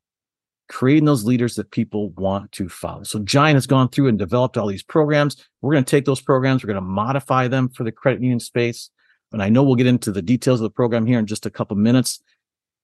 creating 0.68 1.04
those 1.04 1.24
leaders 1.24 1.54
that 1.54 1.70
people 1.70 2.10
want 2.10 2.50
to 2.52 2.68
follow. 2.68 3.04
So 3.04 3.20
Giant 3.20 3.54
has 3.54 3.68
gone 3.68 3.88
through 3.88 4.08
and 4.08 4.18
developed 4.18 4.56
all 4.56 4.66
these 4.66 4.82
programs. 4.82 5.36
We're 5.60 5.74
going 5.74 5.84
to 5.84 5.90
take 5.90 6.06
those 6.06 6.20
programs, 6.20 6.64
we're 6.64 6.72
going 6.72 6.82
to 6.82 6.90
modify 6.90 7.46
them 7.46 7.68
for 7.68 7.84
the 7.84 7.92
credit 7.92 8.20
union 8.20 8.40
space. 8.40 8.90
And 9.30 9.40
I 9.40 9.48
know 9.48 9.62
we'll 9.62 9.76
get 9.76 9.86
into 9.86 10.10
the 10.10 10.22
details 10.22 10.58
of 10.58 10.64
the 10.64 10.70
program 10.70 11.06
here 11.06 11.20
in 11.20 11.26
just 11.26 11.46
a 11.46 11.50
couple 11.50 11.76
minutes 11.76 12.20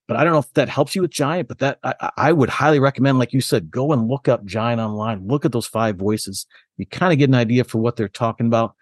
but 0.09 0.17
I 0.17 0.25
don't 0.25 0.33
know 0.33 0.39
if 0.39 0.53
that 0.55 0.71
helps 0.71 0.97
you 0.97 1.03
with 1.03 1.11
Giant, 1.11 1.49
but 1.49 1.59
that 1.59 1.79
I, 1.85 2.11
I, 2.17 2.33
would 2.33 2.49
highly 2.49 2.81
recommend, 2.81 3.19
like 3.19 3.35
you 3.35 3.43
said, 3.43 3.71
go 3.71 3.93
and 3.93 4.09
look 4.09 4.27
up 4.27 4.43
Giant 4.47 4.81
online, 4.81 5.29
look 5.29 5.45
at 5.45 5.53
those 5.53 5.67
five 5.67 5.97
voices. 5.97 6.47
You 6.79 6.87
kind 6.87 7.13
of 7.13 7.19
get 7.19 7.29
an 7.29 7.35
idea 7.35 7.63
for 7.63 7.77
what 7.77 7.97
they're 7.97 8.09
talking 8.09 8.47
about. 8.47 8.75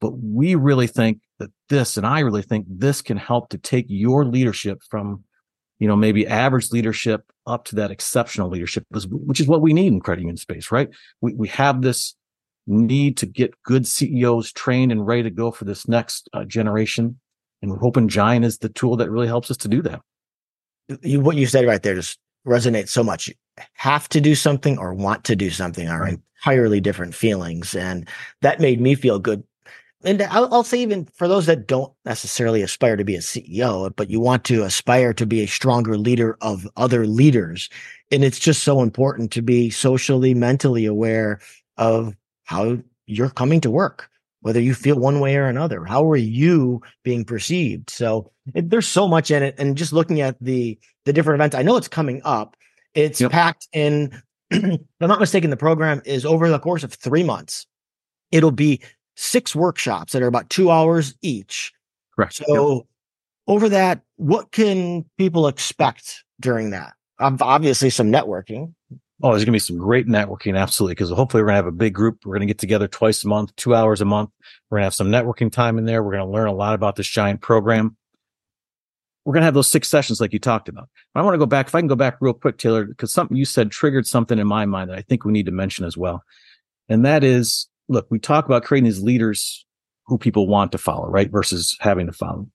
But 0.00 0.18
we 0.18 0.56
really 0.56 0.88
think 0.88 1.20
that 1.38 1.50
this, 1.68 1.96
and 1.96 2.04
I 2.04 2.20
really 2.20 2.42
think 2.42 2.66
this 2.68 3.02
can 3.02 3.16
help 3.16 3.50
to 3.50 3.58
take 3.58 3.86
your 3.88 4.24
leadership 4.24 4.82
from, 4.90 5.22
you 5.78 5.86
know, 5.86 5.94
maybe 5.94 6.26
average 6.26 6.72
leadership 6.72 7.22
up 7.46 7.66
to 7.66 7.76
that 7.76 7.92
exceptional 7.92 8.50
leadership, 8.50 8.84
which 8.90 9.40
is 9.40 9.46
what 9.46 9.62
we 9.62 9.72
need 9.72 9.92
in 9.92 10.00
credit 10.00 10.22
union 10.22 10.36
space, 10.36 10.72
right? 10.72 10.90
We, 11.20 11.34
we 11.34 11.48
have 11.48 11.82
this 11.82 12.16
need 12.66 13.16
to 13.18 13.26
get 13.26 13.62
good 13.62 13.86
CEOs 13.86 14.52
trained 14.52 14.90
and 14.90 15.06
ready 15.06 15.22
to 15.22 15.30
go 15.30 15.52
for 15.52 15.66
this 15.66 15.86
next 15.86 16.28
uh, 16.32 16.44
generation. 16.44 17.20
And 17.62 17.70
we're 17.70 17.78
hoping 17.78 18.08
Giant 18.08 18.44
is 18.44 18.58
the 18.58 18.70
tool 18.70 18.96
that 18.96 19.10
really 19.10 19.28
helps 19.28 19.52
us 19.52 19.56
to 19.58 19.68
do 19.68 19.80
that 19.82 20.00
you, 21.02 21.20
what 21.20 21.36
you 21.36 21.46
said 21.46 21.66
right 21.66 21.82
there 21.82 21.94
just 21.94 22.18
resonates 22.46 22.88
so 22.88 23.02
much. 23.02 23.32
Have 23.74 24.08
to 24.10 24.20
do 24.20 24.34
something 24.34 24.78
or 24.78 24.94
want 24.94 25.24
to 25.24 25.36
do 25.36 25.50
something 25.50 25.88
are 25.88 26.02
right. 26.02 26.18
entirely 26.44 26.80
different 26.80 27.14
feelings. 27.14 27.74
And 27.74 28.08
that 28.42 28.60
made 28.60 28.80
me 28.80 28.94
feel 28.94 29.18
good. 29.18 29.44
And 30.04 30.20
I'll, 30.22 30.52
I'll, 30.52 30.64
say, 30.64 30.80
even 30.80 31.06
for 31.06 31.28
those 31.28 31.46
that 31.46 31.66
don't 31.66 31.92
necessarily 32.04 32.60
aspire 32.60 32.96
to 32.96 33.04
be 33.04 33.14
a 33.14 33.20
CEO, 33.20 33.94
but 33.96 34.10
you 34.10 34.20
want 34.20 34.44
to 34.44 34.64
aspire 34.64 35.14
to 35.14 35.24
be 35.24 35.42
a 35.42 35.48
stronger 35.48 35.96
leader 35.96 36.36
of 36.42 36.68
other 36.76 37.06
leaders. 37.06 37.70
And 38.12 38.22
it's 38.22 38.38
just 38.38 38.64
so 38.64 38.82
important 38.82 39.30
to 39.32 39.40
be 39.40 39.70
socially, 39.70 40.34
mentally 40.34 40.84
aware 40.84 41.40
of 41.78 42.14
how 42.44 42.78
you're 43.06 43.30
coming 43.30 43.62
to 43.62 43.70
work 43.70 44.10
whether 44.44 44.60
you 44.60 44.74
feel 44.74 44.98
one 44.98 45.20
way 45.20 45.36
or 45.36 45.46
another. 45.46 45.86
How 45.86 46.06
are 46.10 46.18
you 46.18 46.82
being 47.02 47.24
perceived? 47.24 47.88
So 47.88 48.30
it, 48.54 48.68
there's 48.68 48.86
so 48.86 49.08
much 49.08 49.30
in 49.30 49.42
it. 49.42 49.54
And 49.56 49.74
just 49.74 49.94
looking 49.94 50.20
at 50.20 50.36
the 50.38 50.78
the 51.06 51.14
different 51.14 51.40
events, 51.40 51.56
I 51.56 51.62
know 51.62 51.78
it's 51.78 51.88
coming 51.88 52.20
up. 52.26 52.54
It's 52.92 53.22
yep. 53.22 53.32
packed 53.32 53.68
in. 53.72 54.22
if 54.50 54.80
I'm 55.00 55.08
not 55.08 55.18
mistaken, 55.18 55.48
the 55.48 55.56
program 55.56 56.02
is 56.04 56.26
over 56.26 56.50
the 56.50 56.58
course 56.58 56.84
of 56.84 56.92
three 56.92 57.22
months. 57.22 57.66
It'll 58.32 58.50
be 58.50 58.82
six 59.16 59.56
workshops 59.56 60.12
that 60.12 60.20
are 60.20 60.26
about 60.26 60.50
two 60.50 60.70
hours 60.70 61.14
each. 61.22 61.72
Correct. 62.14 62.34
So 62.34 62.74
yep. 62.74 62.82
over 63.46 63.70
that, 63.70 64.02
what 64.16 64.52
can 64.52 65.06
people 65.16 65.48
expect 65.48 66.22
during 66.38 66.68
that? 66.70 66.92
Obviously, 67.18 67.88
some 67.88 68.12
networking. 68.12 68.74
Oh, 69.22 69.30
there's 69.30 69.44
going 69.44 69.52
to 69.52 69.52
be 69.52 69.58
some 69.60 69.78
great 69.78 70.06
networking, 70.06 70.58
absolutely. 70.58 70.94
Because 70.94 71.10
hopefully, 71.10 71.42
we're 71.42 71.48
going 71.48 71.54
to 71.54 71.64
have 71.64 71.66
a 71.66 71.72
big 71.72 71.94
group. 71.94 72.18
We're 72.24 72.34
going 72.34 72.48
to 72.48 72.52
get 72.52 72.58
together 72.58 72.88
twice 72.88 73.22
a 73.24 73.28
month, 73.28 73.54
two 73.56 73.74
hours 73.74 74.00
a 74.00 74.04
month. 74.04 74.30
We're 74.68 74.78
going 74.78 74.82
to 74.82 74.86
have 74.86 74.94
some 74.94 75.10
networking 75.10 75.52
time 75.52 75.78
in 75.78 75.84
there. 75.84 76.02
We're 76.02 76.12
going 76.12 76.26
to 76.26 76.32
learn 76.32 76.48
a 76.48 76.54
lot 76.54 76.74
about 76.74 76.96
this 76.96 77.08
giant 77.08 77.40
program. 77.40 77.96
We're 79.24 79.32
going 79.32 79.42
to 79.42 79.46
have 79.46 79.54
those 79.54 79.70
six 79.70 79.88
sessions 79.88 80.20
like 80.20 80.32
you 80.32 80.38
talked 80.38 80.68
about. 80.68 80.88
I 81.14 81.22
want 81.22 81.34
to 81.34 81.38
go 81.38 81.46
back, 81.46 81.68
if 81.68 81.74
I 81.74 81.80
can 81.80 81.88
go 81.88 81.96
back 81.96 82.18
real 82.20 82.34
quick, 82.34 82.58
Taylor, 82.58 82.84
because 82.84 83.12
something 83.12 83.36
you 83.36 83.46
said 83.46 83.70
triggered 83.70 84.06
something 84.06 84.38
in 84.38 84.46
my 84.46 84.66
mind 84.66 84.90
that 84.90 84.98
I 84.98 85.02
think 85.02 85.24
we 85.24 85.32
need 85.32 85.46
to 85.46 85.52
mention 85.52 85.86
as 85.86 85.96
well. 85.96 86.22
And 86.88 87.06
that 87.06 87.24
is, 87.24 87.68
look, 87.88 88.06
we 88.10 88.18
talk 88.18 88.44
about 88.44 88.64
creating 88.64 88.84
these 88.84 89.02
leaders 89.02 89.64
who 90.06 90.18
people 90.18 90.46
want 90.46 90.72
to 90.72 90.78
follow, 90.78 91.08
right? 91.08 91.30
Versus 91.30 91.74
having 91.80 92.06
to 92.06 92.12
follow. 92.12 92.48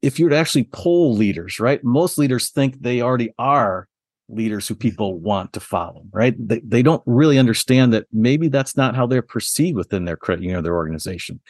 If 0.00 0.18
you 0.18 0.24
were 0.24 0.30
to 0.30 0.36
actually 0.36 0.64
poll 0.72 1.14
leaders, 1.14 1.60
right? 1.60 1.84
Most 1.84 2.16
leaders 2.16 2.50
think 2.50 2.80
they 2.80 3.02
already 3.02 3.34
are 3.38 3.88
leaders 4.28 4.66
who 4.66 4.74
people 4.74 5.18
want 5.18 5.52
to 5.52 5.60
follow, 5.60 6.02
right? 6.12 6.34
They, 6.38 6.60
they 6.60 6.82
don't 6.82 7.02
really 7.06 7.38
understand 7.38 7.92
that 7.92 8.06
maybe 8.12 8.48
that's 8.48 8.76
not 8.76 8.96
how 8.96 9.06
they're 9.06 9.22
perceived 9.22 9.76
within 9.76 10.04
their 10.04 10.16
credit 10.16 10.42
union 10.42 10.58
or 10.58 10.62
their 10.62 10.76
organization. 10.76 11.40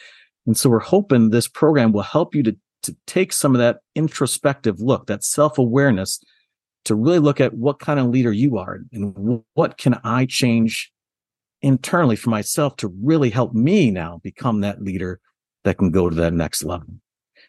And 0.45 0.57
so 0.57 0.69
we're 0.69 0.79
hoping 0.79 1.29
this 1.29 1.47
program 1.47 1.91
will 1.91 2.01
help 2.01 2.35
you 2.35 2.43
to, 2.43 2.57
to 2.83 2.95
take 3.07 3.31
some 3.31 3.55
of 3.55 3.59
that 3.59 3.79
introspective 3.95 4.81
look, 4.81 5.07
that 5.07 5.23
self 5.23 5.57
awareness 5.57 6.19
to 6.85 6.95
really 6.95 7.19
look 7.19 7.39
at 7.39 7.53
what 7.53 7.79
kind 7.79 7.99
of 7.99 8.07
leader 8.07 8.33
you 8.33 8.57
are 8.57 8.79
and 8.91 9.41
what 9.53 9.77
can 9.77 9.99
I 10.03 10.25
change 10.25 10.91
internally 11.61 12.17
for 12.17 12.29
myself 12.29 12.75
to 12.77 12.93
really 13.01 13.29
help 13.29 13.53
me 13.53 13.89
now 13.89 14.19
become 14.21 14.61
that 14.61 14.81
leader 14.81 15.21
that 15.63 15.77
can 15.77 15.91
go 15.91 16.09
to 16.09 16.15
that 16.17 16.33
next 16.33 16.63
level. 16.63 16.87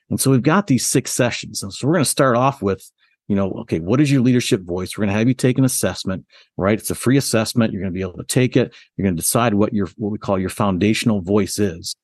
And 0.09 0.21
so 0.21 0.31
we've 0.31 0.43
got 0.43 0.69
these 0.69 0.87
six 0.87 1.13
sessions. 1.13 1.63
And 1.63 1.73
so 1.73 1.87
we're 1.87 1.95
going 1.95 2.05
to 2.05 2.11
start 2.11 2.37
off 2.37 2.63
with 2.63 2.89
you 3.29 3.37
know, 3.37 3.53
okay, 3.53 3.81
what 3.81 4.01
is 4.01 4.11
your 4.13 4.21
leadership 4.21 4.63
voice? 4.63 4.97
We're 4.97 5.03
going 5.03 5.13
to 5.15 5.19
have 5.19 5.29
you 5.29 5.35
take 5.35 5.59
an 5.59 5.65
assessment, 5.65 6.27
right? 6.57 6.79
It's 6.79 6.91
a 6.91 6.95
free 6.95 7.17
assessment. 7.17 7.73
You're 7.73 7.83
going 7.83 7.93
to 7.93 7.97
be 7.97 8.03
able 8.03 8.19
to 8.19 8.25
take 8.25 8.57
it. 8.57 8.75
You're 8.97 9.05
going 9.05 9.17
to 9.17 9.23
decide 9.23 9.55
what 9.55 9.73
your, 9.73 9.89
what 9.97 10.13
we 10.13 10.19
call 10.19 10.39
your 10.39 10.51
foundational 10.51 11.21
voice 11.23 11.59
is. 11.59 11.95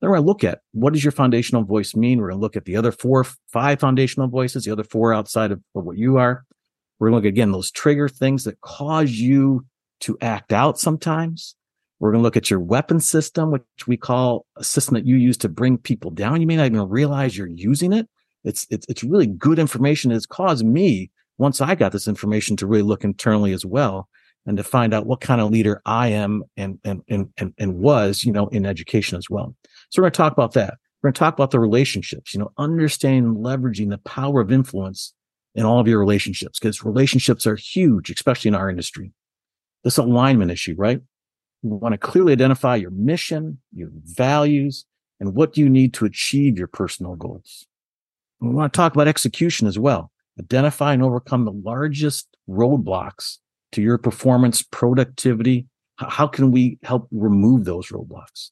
Then 0.00 0.10
we're 0.10 0.16
going 0.16 0.24
to 0.24 0.28
look 0.28 0.44
at 0.44 0.60
what 0.72 0.92
does 0.92 1.02
your 1.02 1.12
foundational 1.12 1.64
voice 1.64 1.96
mean? 1.96 2.20
We're 2.20 2.28
going 2.28 2.38
to 2.38 2.42
look 2.42 2.56
at 2.56 2.64
the 2.64 2.76
other 2.76 2.92
four, 2.92 3.24
five 3.52 3.80
foundational 3.80 4.28
voices, 4.28 4.64
the 4.64 4.72
other 4.72 4.84
four 4.84 5.12
outside 5.12 5.50
of, 5.50 5.60
of 5.74 5.84
what 5.84 5.98
you 5.98 6.18
are. 6.18 6.44
We're 6.98 7.10
going 7.10 7.22
to 7.22 7.26
look 7.26 7.32
again, 7.32 7.50
those 7.50 7.72
trigger 7.72 8.08
things 8.08 8.44
that 8.44 8.60
cause 8.60 9.10
you 9.10 9.66
to 10.00 10.16
act 10.20 10.52
out 10.52 10.78
sometimes. 10.78 11.56
We're 11.98 12.12
going 12.12 12.22
to 12.22 12.24
look 12.24 12.36
at 12.36 12.50
your 12.50 12.60
weapon 12.60 13.00
system, 13.00 13.50
which 13.50 13.62
we 13.88 13.96
call 13.96 14.46
a 14.56 14.62
system 14.62 14.94
that 14.94 15.06
you 15.06 15.16
use 15.16 15.36
to 15.38 15.48
bring 15.48 15.78
people 15.78 16.12
down. 16.12 16.40
You 16.40 16.46
may 16.46 16.54
not 16.54 16.66
even 16.66 16.88
realize 16.88 17.36
you're 17.36 17.48
using 17.48 17.92
it 17.92 18.08
it's 18.48 18.66
it's 18.70 18.86
it's 18.88 19.04
really 19.04 19.26
good 19.26 19.58
information. 19.58 20.10
It's 20.10 20.26
caused 20.26 20.64
me 20.64 21.10
once 21.36 21.60
I 21.60 21.74
got 21.74 21.92
this 21.92 22.08
information 22.08 22.56
to 22.56 22.66
really 22.66 22.82
look 22.82 23.04
internally 23.04 23.52
as 23.52 23.64
well 23.64 24.08
and 24.46 24.56
to 24.56 24.64
find 24.64 24.94
out 24.94 25.06
what 25.06 25.20
kind 25.20 25.40
of 25.40 25.50
leader 25.50 25.82
I 25.84 26.08
am 26.08 26.42
and 26.56 26.78
and 26.82 27.02
and 27.08 27.28
and, 27.36 27.52
and 27.58 27.74
was, 27.74 28.24
you 28.24 28.32
know, 28.32 28.48
in 28.48 28.64
education 28.64 29.18
as 29.18 29.28
well. 29.28 29.54
So 29.90 30.00
we're 30.00 30.04
going 30.04 30.12
to 30.12 30.16
talk 30.16 30.32
about 30.32 30.54
that. 30.54 30.74
We're 31.02 31.08
going 31.08 31.14
to 31.14 31.18
talk 31.18 31.34
about 31.34 31.50
the 31.50 31.60
relationships, 31.60 32.34
you 32.34 32.40
know, 32.40 32.50
understanding 32.56 33.26
and 33.26 33.36
leveraging 33.36 33.90
the 33.90 33.98
power 33.98 34.40
of 34.40 34.50
influence 34.50 35.12
in 35.54 35.64
all 35.64 35.78
of 35.78 35.86
your 35.86 36.00
relationships 36.00 36.58
because 36.58 36.82
relationships 36.82 37.46
are 37.46 37.56
huge, 37.56 38.10
especially 38.10 38.48
in 38.48 38.54
our 38.54 38.70
industry. 38.70 39.12
This 39.84 39.98
alignment 39.98 40.50
issue, 40.50 40.74
right? 40.76 41.00
You 41.62 41.70
want 41.70 41.92
to 41.92 41.98
clearly 41.98 42.32
identify 42.32 42.76
your 42.76 42.90
mission, 42.90 43.58
your 43.72 43.90
values, 43.92 44.86
and 45.20 45.34
what 45.34 45.52
do 45.52 45.60
you 45.60 45.68
need 45.68 45.94
to 45.94 46.04
achieve 46.04 46.58
your 46.58 46.66
personal 46.66 47.14
goals. 47.14 47.67
We 48.40 48.50
want 48.50 48.72
to 48.72 48.76
talk 48.76 48.94
about 48.94 49.08
execution 49.08 49.66
as 49.66 49.78
well. 49.78 50.10
Identify 50.38 50.92
and 50.92 51.02
overcome 51.02 51.44
the 51.44 51.52
largest 51.52 52.28
roadblocks 52.48 53.38
to 53.72 53.82
your 53.82 53.98
performance, 53.98 54.62
productivity. 54.62 55.66
How 55.96 56.28
can 56.28 56.52
we 56.52 56.78
help 56.84 57.08
remove 57.10 57.64
those 57.64 57.88
roadblocks? 57.88 58.50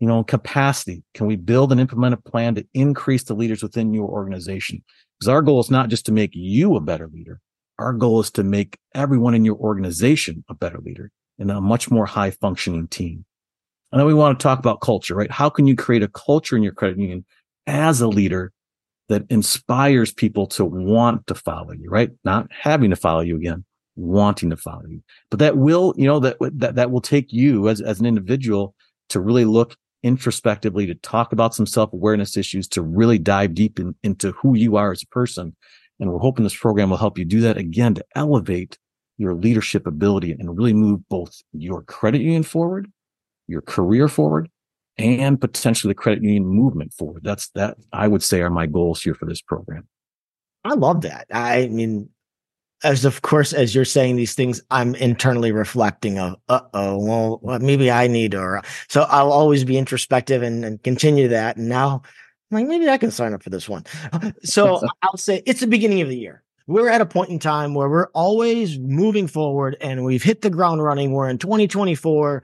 You 0.00 0.08
know, 0.08 0.24
capacity. 0.24 1.04
Can 1.14 1.26
we 1.26 1.36
build 1.36 1.70
and 1.70 1.80
implement 1.80 2.14
a 2.14 2.30
plan 2.30 2.56
to 2.56 2.66
increase 2.74 3.22
the 3.22 3.34
leaders 3.34 3.62
within 3.62 3.94
your 3.94 4.08
organization? 4.08 4.82
Because 5.18 5.28
our 5.28 5.40
goal 5.42 5.60
is 5.60 5.70
not 5.70 5.88
just 5.88 6.04
to 6.06 6.12
make 6.12 6.32
you 6.34 6.74
a 6.74 6.80
better 6.80 7.08
leader. 7.12 7.40
Our 7.78 7.92
goal 7.92 8.20
is 8.20 8.30
to 8.32 8.42
make 8.42 8.78
everyone 8.94 9.34
in 9.34 9.44
your 9.44 9.56
organization 9.56 10.44
a 10.48 10.54
better 10.54 10.78
leader. 10.78 11.10
and 11.38 11.50
a 11.50 11.60
much 11.60 11.90
more 11.90 12.06
high 12.06 12.30
functioning 12.30 12.86
team. 12.86 13.24
And 13.90 13.98
then 13.98 14.06
we 14.06 14.14
want 14.14 14.38
to 14.38 14.42
talk 14.42 14.60
about 14.60 14.80
culture, 14.80 15.14
right? 15.16 15.30
How 15.30 15.50
can 15.50 15.66
you 15.66 15.74
create 15.74 16.02
a 16.02 16.08
culture 16.08 16.56
in 16.56 16.62
your 16.62 16.72
credit 16.72 16.98
union 16.98 17.24
as 17.66 18.00
a 18.00 18.06
leader 18.06 18.52
that 19.08 19.24
inspires 19.30 20.12
people 20.12 20.46
to 20.46 20.64
want 20.64 21.26
to 21.26 21.34
follow 21.34 21.72
you, 21.72 21.90
right? 21.90 22.10
Not 22.24 22.50
having 22.50 22.90
to 22.90 22.96
follow 22.96 23.20
you 23.20 23.36
again, 23.36 23.64
wanting 23.96 24.50
to 24.50 24.56
follow 24.56 24.86
you. 24.86 25.02
But 25.30 25.38
that 25.40 25.56
will, 25.56 25.94
you 25.96 26.06
know, 26.06 26.20
that 26.20 26.36
that 26.40 26.74
that 26.76 26.90
will 26.90 27.00
take 27.00 27.32
you 27.32 27.68
as 27.68 27.80
as 27.80 28.00
an 28.00 28.06
individual 28.06 28.74
to 29.10 29.20
really 29.20 29.44
look 29.44 29.76
introspectively, 30.04 30.86
to 30.86 30.94
talk 30.96 31.32
about 31.32 31.54
some 31.54 31.66
self 31.66 31.92
awareness 31.92 32.36
issues, 32.36 32.68
to 32.68 32.82
really 32.82 33.18
dive 33.18 33.54
deep 33.54 33.80
in, 33.80 33.94
into 34.04 34.32
who 34.32 34.54
you 34.56 34.76
are 34.76 34.92
as 34.92 35.02
a 35.02 35.08
person. 35.08 35.56
And 35.98 36.10
we're 36.10 36.18
hoping 36.18 36.44
this 36.44 36.56
program 36.56 36.90
will 36.90 36.96
help 36.96 37.18
you 37.18 37.24
do 37.24 37.40
that 37.40 37.56
again 37.56 37.94
to 37.94 38.04
elevate 38.14 38.78
your 39.16 39.34
leadership 39.34 39.86
ability 39.86 40.32
and 40.32 40.56
really 40.56 40.72
move 40.72 41.00
both 41.08 41.40
your 41.52 41.82
credit 41.82 42.20
union 42.20 42.42
forward, 42.42 42.90
your 43.46 43.62
career 43.62 44.08
forward, 44.08 44.50
and 44.98 45.40
potentially 45.40 45.90
the 45.90 45.94
credit 45.94 46.22
union 46.22 46.46
movement 46.46 46.92
forward. 46.92 47.22
That's 47.24 47.48
that 47.50 47.76
I 47.92 48.08
would 48.08 48.22
say 48.22 48.40
are 48.42 48.50
my 48.50 48.66
goals 48.66 49.02
here 49.02 49.14
for 49.14 49.26
this 49.26 49.40
program. 49.40 49.88
I 50.64 50.74
love 50.74 51.02
that. 51.02 51.26
I 51.30 51.68
mean, 51.68 52.08
as 52.82 53.04
of 53.04 53.22
course, 53.22 53.52
as 53.52 53.74
you're 53.74 53.84
saying 53.84 54.16
these 54.16 54.34
things, 54.34 54.60
I'm 54.70 54.94
internally 54.94 55.52
reflecting 55.52 56.18
of, 56.18 56.36
uh 56.48 56.60
oh, 56.74 57.38
well, 57.42 57.58
maybe 57.58 57.90
I 57.90 58.06
need 58.06 58.34
or 58.34 58.62
so 58.88 59.02
I'll 59.02 59.32
always 59.32 59.64
be 59.64 59.78
introspective 59.78 60.42
and, 60.42 60.64
and 60.64 60.82
continue 60.82 61.28
that. 61.28 61.56
And 61.56 61.68
now 61.68 62.02
I'm 62.50 62.58
like, 62.58 62.66
maybe 62.66 62.88
I 62.88 62.98
can 62.98 63.10
sign 63.10 63.32
up 63.34 63.42
for 63.42 63.50
this 63.50 63.68
one. 63.68 63.84
So 64.44 64.80
I'll 65.02 65.16
say 65.16 65.42
it's 65.46 65.60
the 65.60 65.66
beginning 65.66 66.02
of 66.02 66.08
the 66.08 66.18
year. 66.18 66.42
We're 66.66 66.88
at 66.88 67.00
a 67.00 67.06
point 67.06 67.30
in 67.30 67.38
time 67.38 67.74
where 67.74 67.90
we're 67.90 68.08
always 68.08 68.78
moving 68.78 69.26
forward 69.26 69.76
and 69.80 70.04
we've 70.04 70.22
hit 70.22 70.40
the 70.40 70.50
ground 70.50 70.82
running. 70.82 71.12
We're 71.12 71.28
in 71.28 71.36
2024 71.36 72.42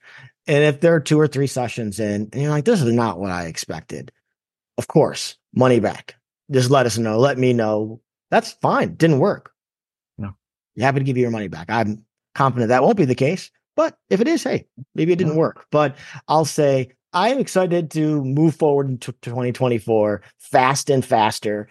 and 0.46 0.62
if 0.62 0.80
there 0.80 0.94
are 0.94 1.00
two 1.00 1.18
or 1.18 1.26
three 1.26 1.46
sessions 1.46 1.98
in, 1.98 2.28
and 2.32 2.42
you're 2.42 2.50
like, 2.50 2.64
this 2.64 2.82
is 2.82 2.92
not 2.92 3.18
what 3.18 3.30
I 3.30 3.46
expected, 3.46 4.12
of 4.78 4.88
course, 4.88 5.36
money 5.54 5.80
back. 5.80 6.14
Just 6.50 6.70
let 6.70 6.86
us 6.86 6.98
know. 6.98 7.18
Let 7.18 7.38
me 7.38 7.52
know. 7.52 8.00
That's 8.30 8.52
fine. 8.52 8.94
Didn't 8.94 9.18
work. 9.18 9.52
No, 10.18 10.34
you're 10.74 10.84
happy 10.84 11.00
to 11.00 11.04
give 11.04 11.16
you 11.16 11.22
your 11.22 11.30
money 11.30 11.48
back. 11.48 11.70
I'm 11.70 12.04
confident 12.34 12.68
that 12.68 12.82
won't 12.82 12.96
be 12.96 13.06
the 13.06 13.14
case. 13.14 13.50
But 13.76 13.96
if 14.08 14.20
it 14.20 14.28
is, 14.28 14.44
hey, 14.44 14.66
maybe 14.94 15.12
it 15.12 15.18
didn't 15.18 15.36
work. 15.36 15.66
But 15.72 15.96
I'll 16.28 16.44
say 16.44 16.92
I 17.12 17.30
am 17.30 17.38
excited 17.38 17.90
to 17.92 18.22
move 18.24 18.56
forward 18.56 18.88
into 18.88 19.12
2024 19.12 20.22
fast 20.38 20.90
and 20.90 21.04
faster 21.04 21.68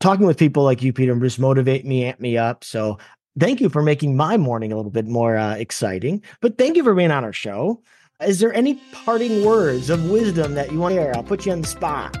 talking 0.00 0.26
with 0.26 0.38
people 0.38 0.62
like 0.62 0.82
you, 0.82 0.92
Peter, 0.92 1.14
just 1.16 1.38
motivate 1.38 1.84
me, 1.84 2.04
amp 2.04 2.20
me 2.20 2.36
up. 2.36 2.64
So 2.64 2.98
thank 3.38 3.60
you 3.60 3.68
for 3.68 3.82
making 3.82 4.16
my 4.16 4.36
morning 4.36 4.72
a 4.72 4.76
little 4.76 4.90
bit 4.90 5.06
more 5.06 5.36
uh, 5.36 5.54
exciting. 5.54 6.22
But 6.40 6.58
thank 6.58 6.76
you 6.76 6.84
for 6.84 6.94
being 6.94 7.10
on 7.10 7.24
our 7.24 7.32
show. 7.32 7.82
Is 8.22 8.38
there 8.38 8.54
any 8.54 8.76
parting 8.92 9.44
words 9.44 9.90
of 9.90 10.08
wisdom 10.10 10.54
that 10.54 10.72
you 10.72 10.78
want 10.78 10.94
to 10.94 11.02
hear? 11.02 11.12
I'll 11.14 11.22
put 11.22 11.44
you 11.44 11.52
on 11.52 11.60
the 11.60 11.66
spot. 11.66 12.16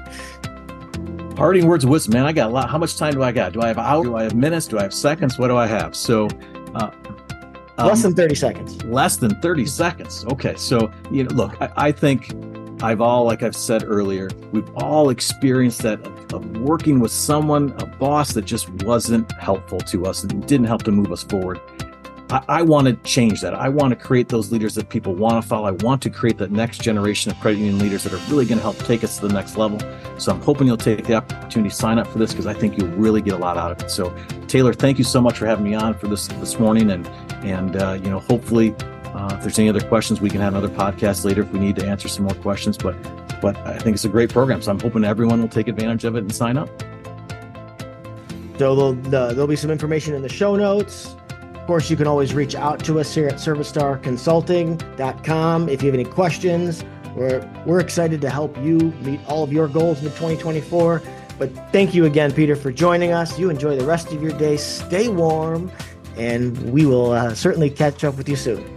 Parting 1.36 1.66
words 1.66 1.84
of 1.84 1.90
wisdom, 1.90 2.14
man. 2.14 2.26
I 2.26 2.32
got 2.32 2.50
a 2.50 2.52
lot. 2.52 2.68
How 2.68 2.78
much 2.78 2.96
time 2.96 3.14
do 3.14 3.22
I 3.22 3.32
got? 3.32 3.52
Do 3.52 3.62
I 3.62 3.68
have 3.68 3.78
hours? 3.78 4.06
Do 4.06 4.16
I 4.16 4.24
have 4.24 4.34
minutes? 4.34 4.66
Do 4.66 4.78
I 4.78 4.82
have 4.82 4.94
seconds? 4.94 5.38
What 5.38 5.48
do 5.48 5.56
I 5.56 5.66
have? 5.66 5.96
So, 5.96 6.28
uh, 6.74 6.90
less 7.78 8.04
um, 8.04 8.12
than 8.12 8.14
30 8.14 8.34
seconds. 8.34 8.84
Less 8.84 9.16
than 9.16 9.40
30 9.40 9.66
seconds. 9.66 10.24
Okay. 10.32 10.54
So, 10.56 10.90
you 11.10 11.24
know, 11.24 11.34
look, 11.34 11.60
I, 11.60 11.70
I 11.76 11.92
think 11.92 12.30
I've 12.82 13.00
all, 13.00 13.24
like 13.24 13.42
I've 13.42 13.56
said 13.56 13.84
earlier, 13.84 14.28
we've 14.52 14.68
all 14.76 15.08
experienced 15.08 15.82
that 15.82 16.00
of, 16.06 16.34
of, 16.34 16.56
working 16.58 17.00
with 17.00 17.10
someone, 17.10 17.74
a 17.78 17.86
boss 17.86 18.32
that 18.34 18.44
just 18.44 18.68
wasn't 18.84 19.32
helpful 19.32 19.78
to 19.78 20.04
us 20.04 20.24
and 20.24 20.46
didn't 20.46 20.66
help 20.66 20.82
to 20.82 20.92
move 20.92 21.10
us 21.10 21.22
forward. 21.22 21.58
I, 22.28 22.42
I 22.48 22.62
want 22.62 22.86
to 22.88 22.94
change 23.08 23.40
that. 23.40 23.54
I 23.54 23.70
want 23.70 23.90
to 23.90 23.96
create 23.96 24.28
those 24.28 24.52
leaders 24.52 24.74
that 24.74 24.90
people 24.90 25.14
want 25.14 25.42
to 25.42 25.48
follow. 25.48 25.66
I 25.66 25.70
want 25.70 26.02
to 26.02 26.10
create 26.10 26.36
that 26.38 26.50
next 26.50 26.82
generation 26.82 27.30
of 27.30 27.40
credit 27.40 27.58
union 27.58 27.78
leaders 27.78 28.04
that 28.04 28.12
are 28.12 28.30
really 28.30 28.44
going 28.44 28.58
to 28.58 28.62
help 28.62 28.76
take 28.78 29.02
us 29.04 29.18
to 29.20 29.28
the 29.28 29.32
next 29.32 29.56
level. 29.56 29.78
So 30.18 30.32
I'm 30.32 30.42
hoping 30.42 30.66
you'll 30.66 30.76
take 30.76 31.04
the 31.04 31.14
opportunity 31.14 31.70
to 31.70 31.74
sign 31.74 31.98
up 31.98 32.06
for 32.08 32.18
this 32.18 32.32
because 32.32 32.46
I 32.46 32.52
think 32.52 32.76
you'll 32.76 32.90
really 32.90 33.22
get 33.22 33.34
a 33.34 33.38
lot 33.38 33.56
out 33.56 33.72
of 33.72 33.80
it. 33.82 33.90
So 33.90 34.14
Taylor, 34.48 34.74
thank 34.74 34.98
you 34.98 35.04
so 35.04 35.20
much 35.20 35.38
for 35.38 35.46
having 35.46 35.64
me 35.64 35.74
on 35.74 35.94
for 35.94 36.08
this 36.08 36.28
this 36.28 36.58
morning, 36.58 36.90
and 36.90 37.06
and 37.44 37.76
uh, 37.76 37.98
you 38.02 38.10
know 38.10 38.20
hopefully 38.20 38.74
uh, 39.16 39.30
if 39.32 39.40
there's 39.40 39.58
any 39.58 39.70
other 39.70 39.80
questions, 39.80 40.20
we 40.20 40.28
can 40.28 40.42
have 40.42 40.54
another 40.54 40.68
podcast 40.68 41.24
later 41.24 41.40
if 41.40 41.50
we 41.50 41.58
need 41.58 41.74
to 41.76 41.86
answer 41.86 42.06
some 42.06 42.26
more 42.26 42.34
questions. 42.34 42.76
But 42.76 42.94
but 43.40 43.56
I 43.66 43.78
think 43.78 43.94
it's 43.94 44.04
a 44.04 44.10
great 44.10 44.30
program, 44.30 44.60
so 44.60 44.70
I'm 44.70 44.78
hoping 44.78 45.04
everyone 45.04 45.40
will 45.40 45.48
take 45.48 45.68
advantage 45.68 46.04
of 46.04 46.16
it 46.16 46.18
and 46.20 46.34
sign 46.34 46.58
up. 46.58 46.68
So 48.58 48.74
there'll, 48.74 48.94
the, 48.94 49.28
there'll 49.28 49.46
be 49.46 49.56
some 49.56 49.70
information 49.70 50.14
in 50.14 50.22
the 50.22 50.28
show 50.28 50.56
notes. 50.56 51.14
Of 51.54 51.66
course, 51.66 51.88
you 51.90 51.96
can 51.96 52.06
always 52.06 52.34
reach 52.34 52.54
out 52.54 52.84
to 52.84 53.00
us 53.00 53.14
here 53.14 53.28
at 53.28 53.34
servicestarconsulting.com 53.34 55.68
if 55.68 55.82
you 55.82 55.86
have 55.86 55.94
any 55.94 56.04
questions. 56.04 56.84
We're, 57.14 57.46
we're 57.66 57.80
excited 57.80 58.22
to 58.22 58.30
help 58.30 58.56
you 58.58 58.78
meet 59.02 59.20
all 59.28 59.44
of 59.44 59.52
your 59.52 59.68
goals 59.68 59.98
in 59.98 60.04
2024. 60.04 61.02
But 61.38 61.54
thank 61.72 61.94
you 61.94 62.06
again, 62.06 62.32
Peter, 62.32 62.56
for 62.56 62.72
joining 62.72 63.12
us. 63.12 63.38
You 63.38 63.50
enjoy 63.50 63.76
the 63.76 63.84
rest 63.84 64.10
of 64.12 64.22
your 64.22 64.32
day. 64.32 64.56
Stay 64.56 65.08
warm, 65.08 65.70
and 66.16 66.72
we 66.72 66.86
will 66.86 67.12
uh, 67.12 67.34
certainly 67.34 67.68
catch 67.68 68.04
up 68.04 68.16
with 68.16 68.26
you 68.28 68.36
soon. 68.36 68.75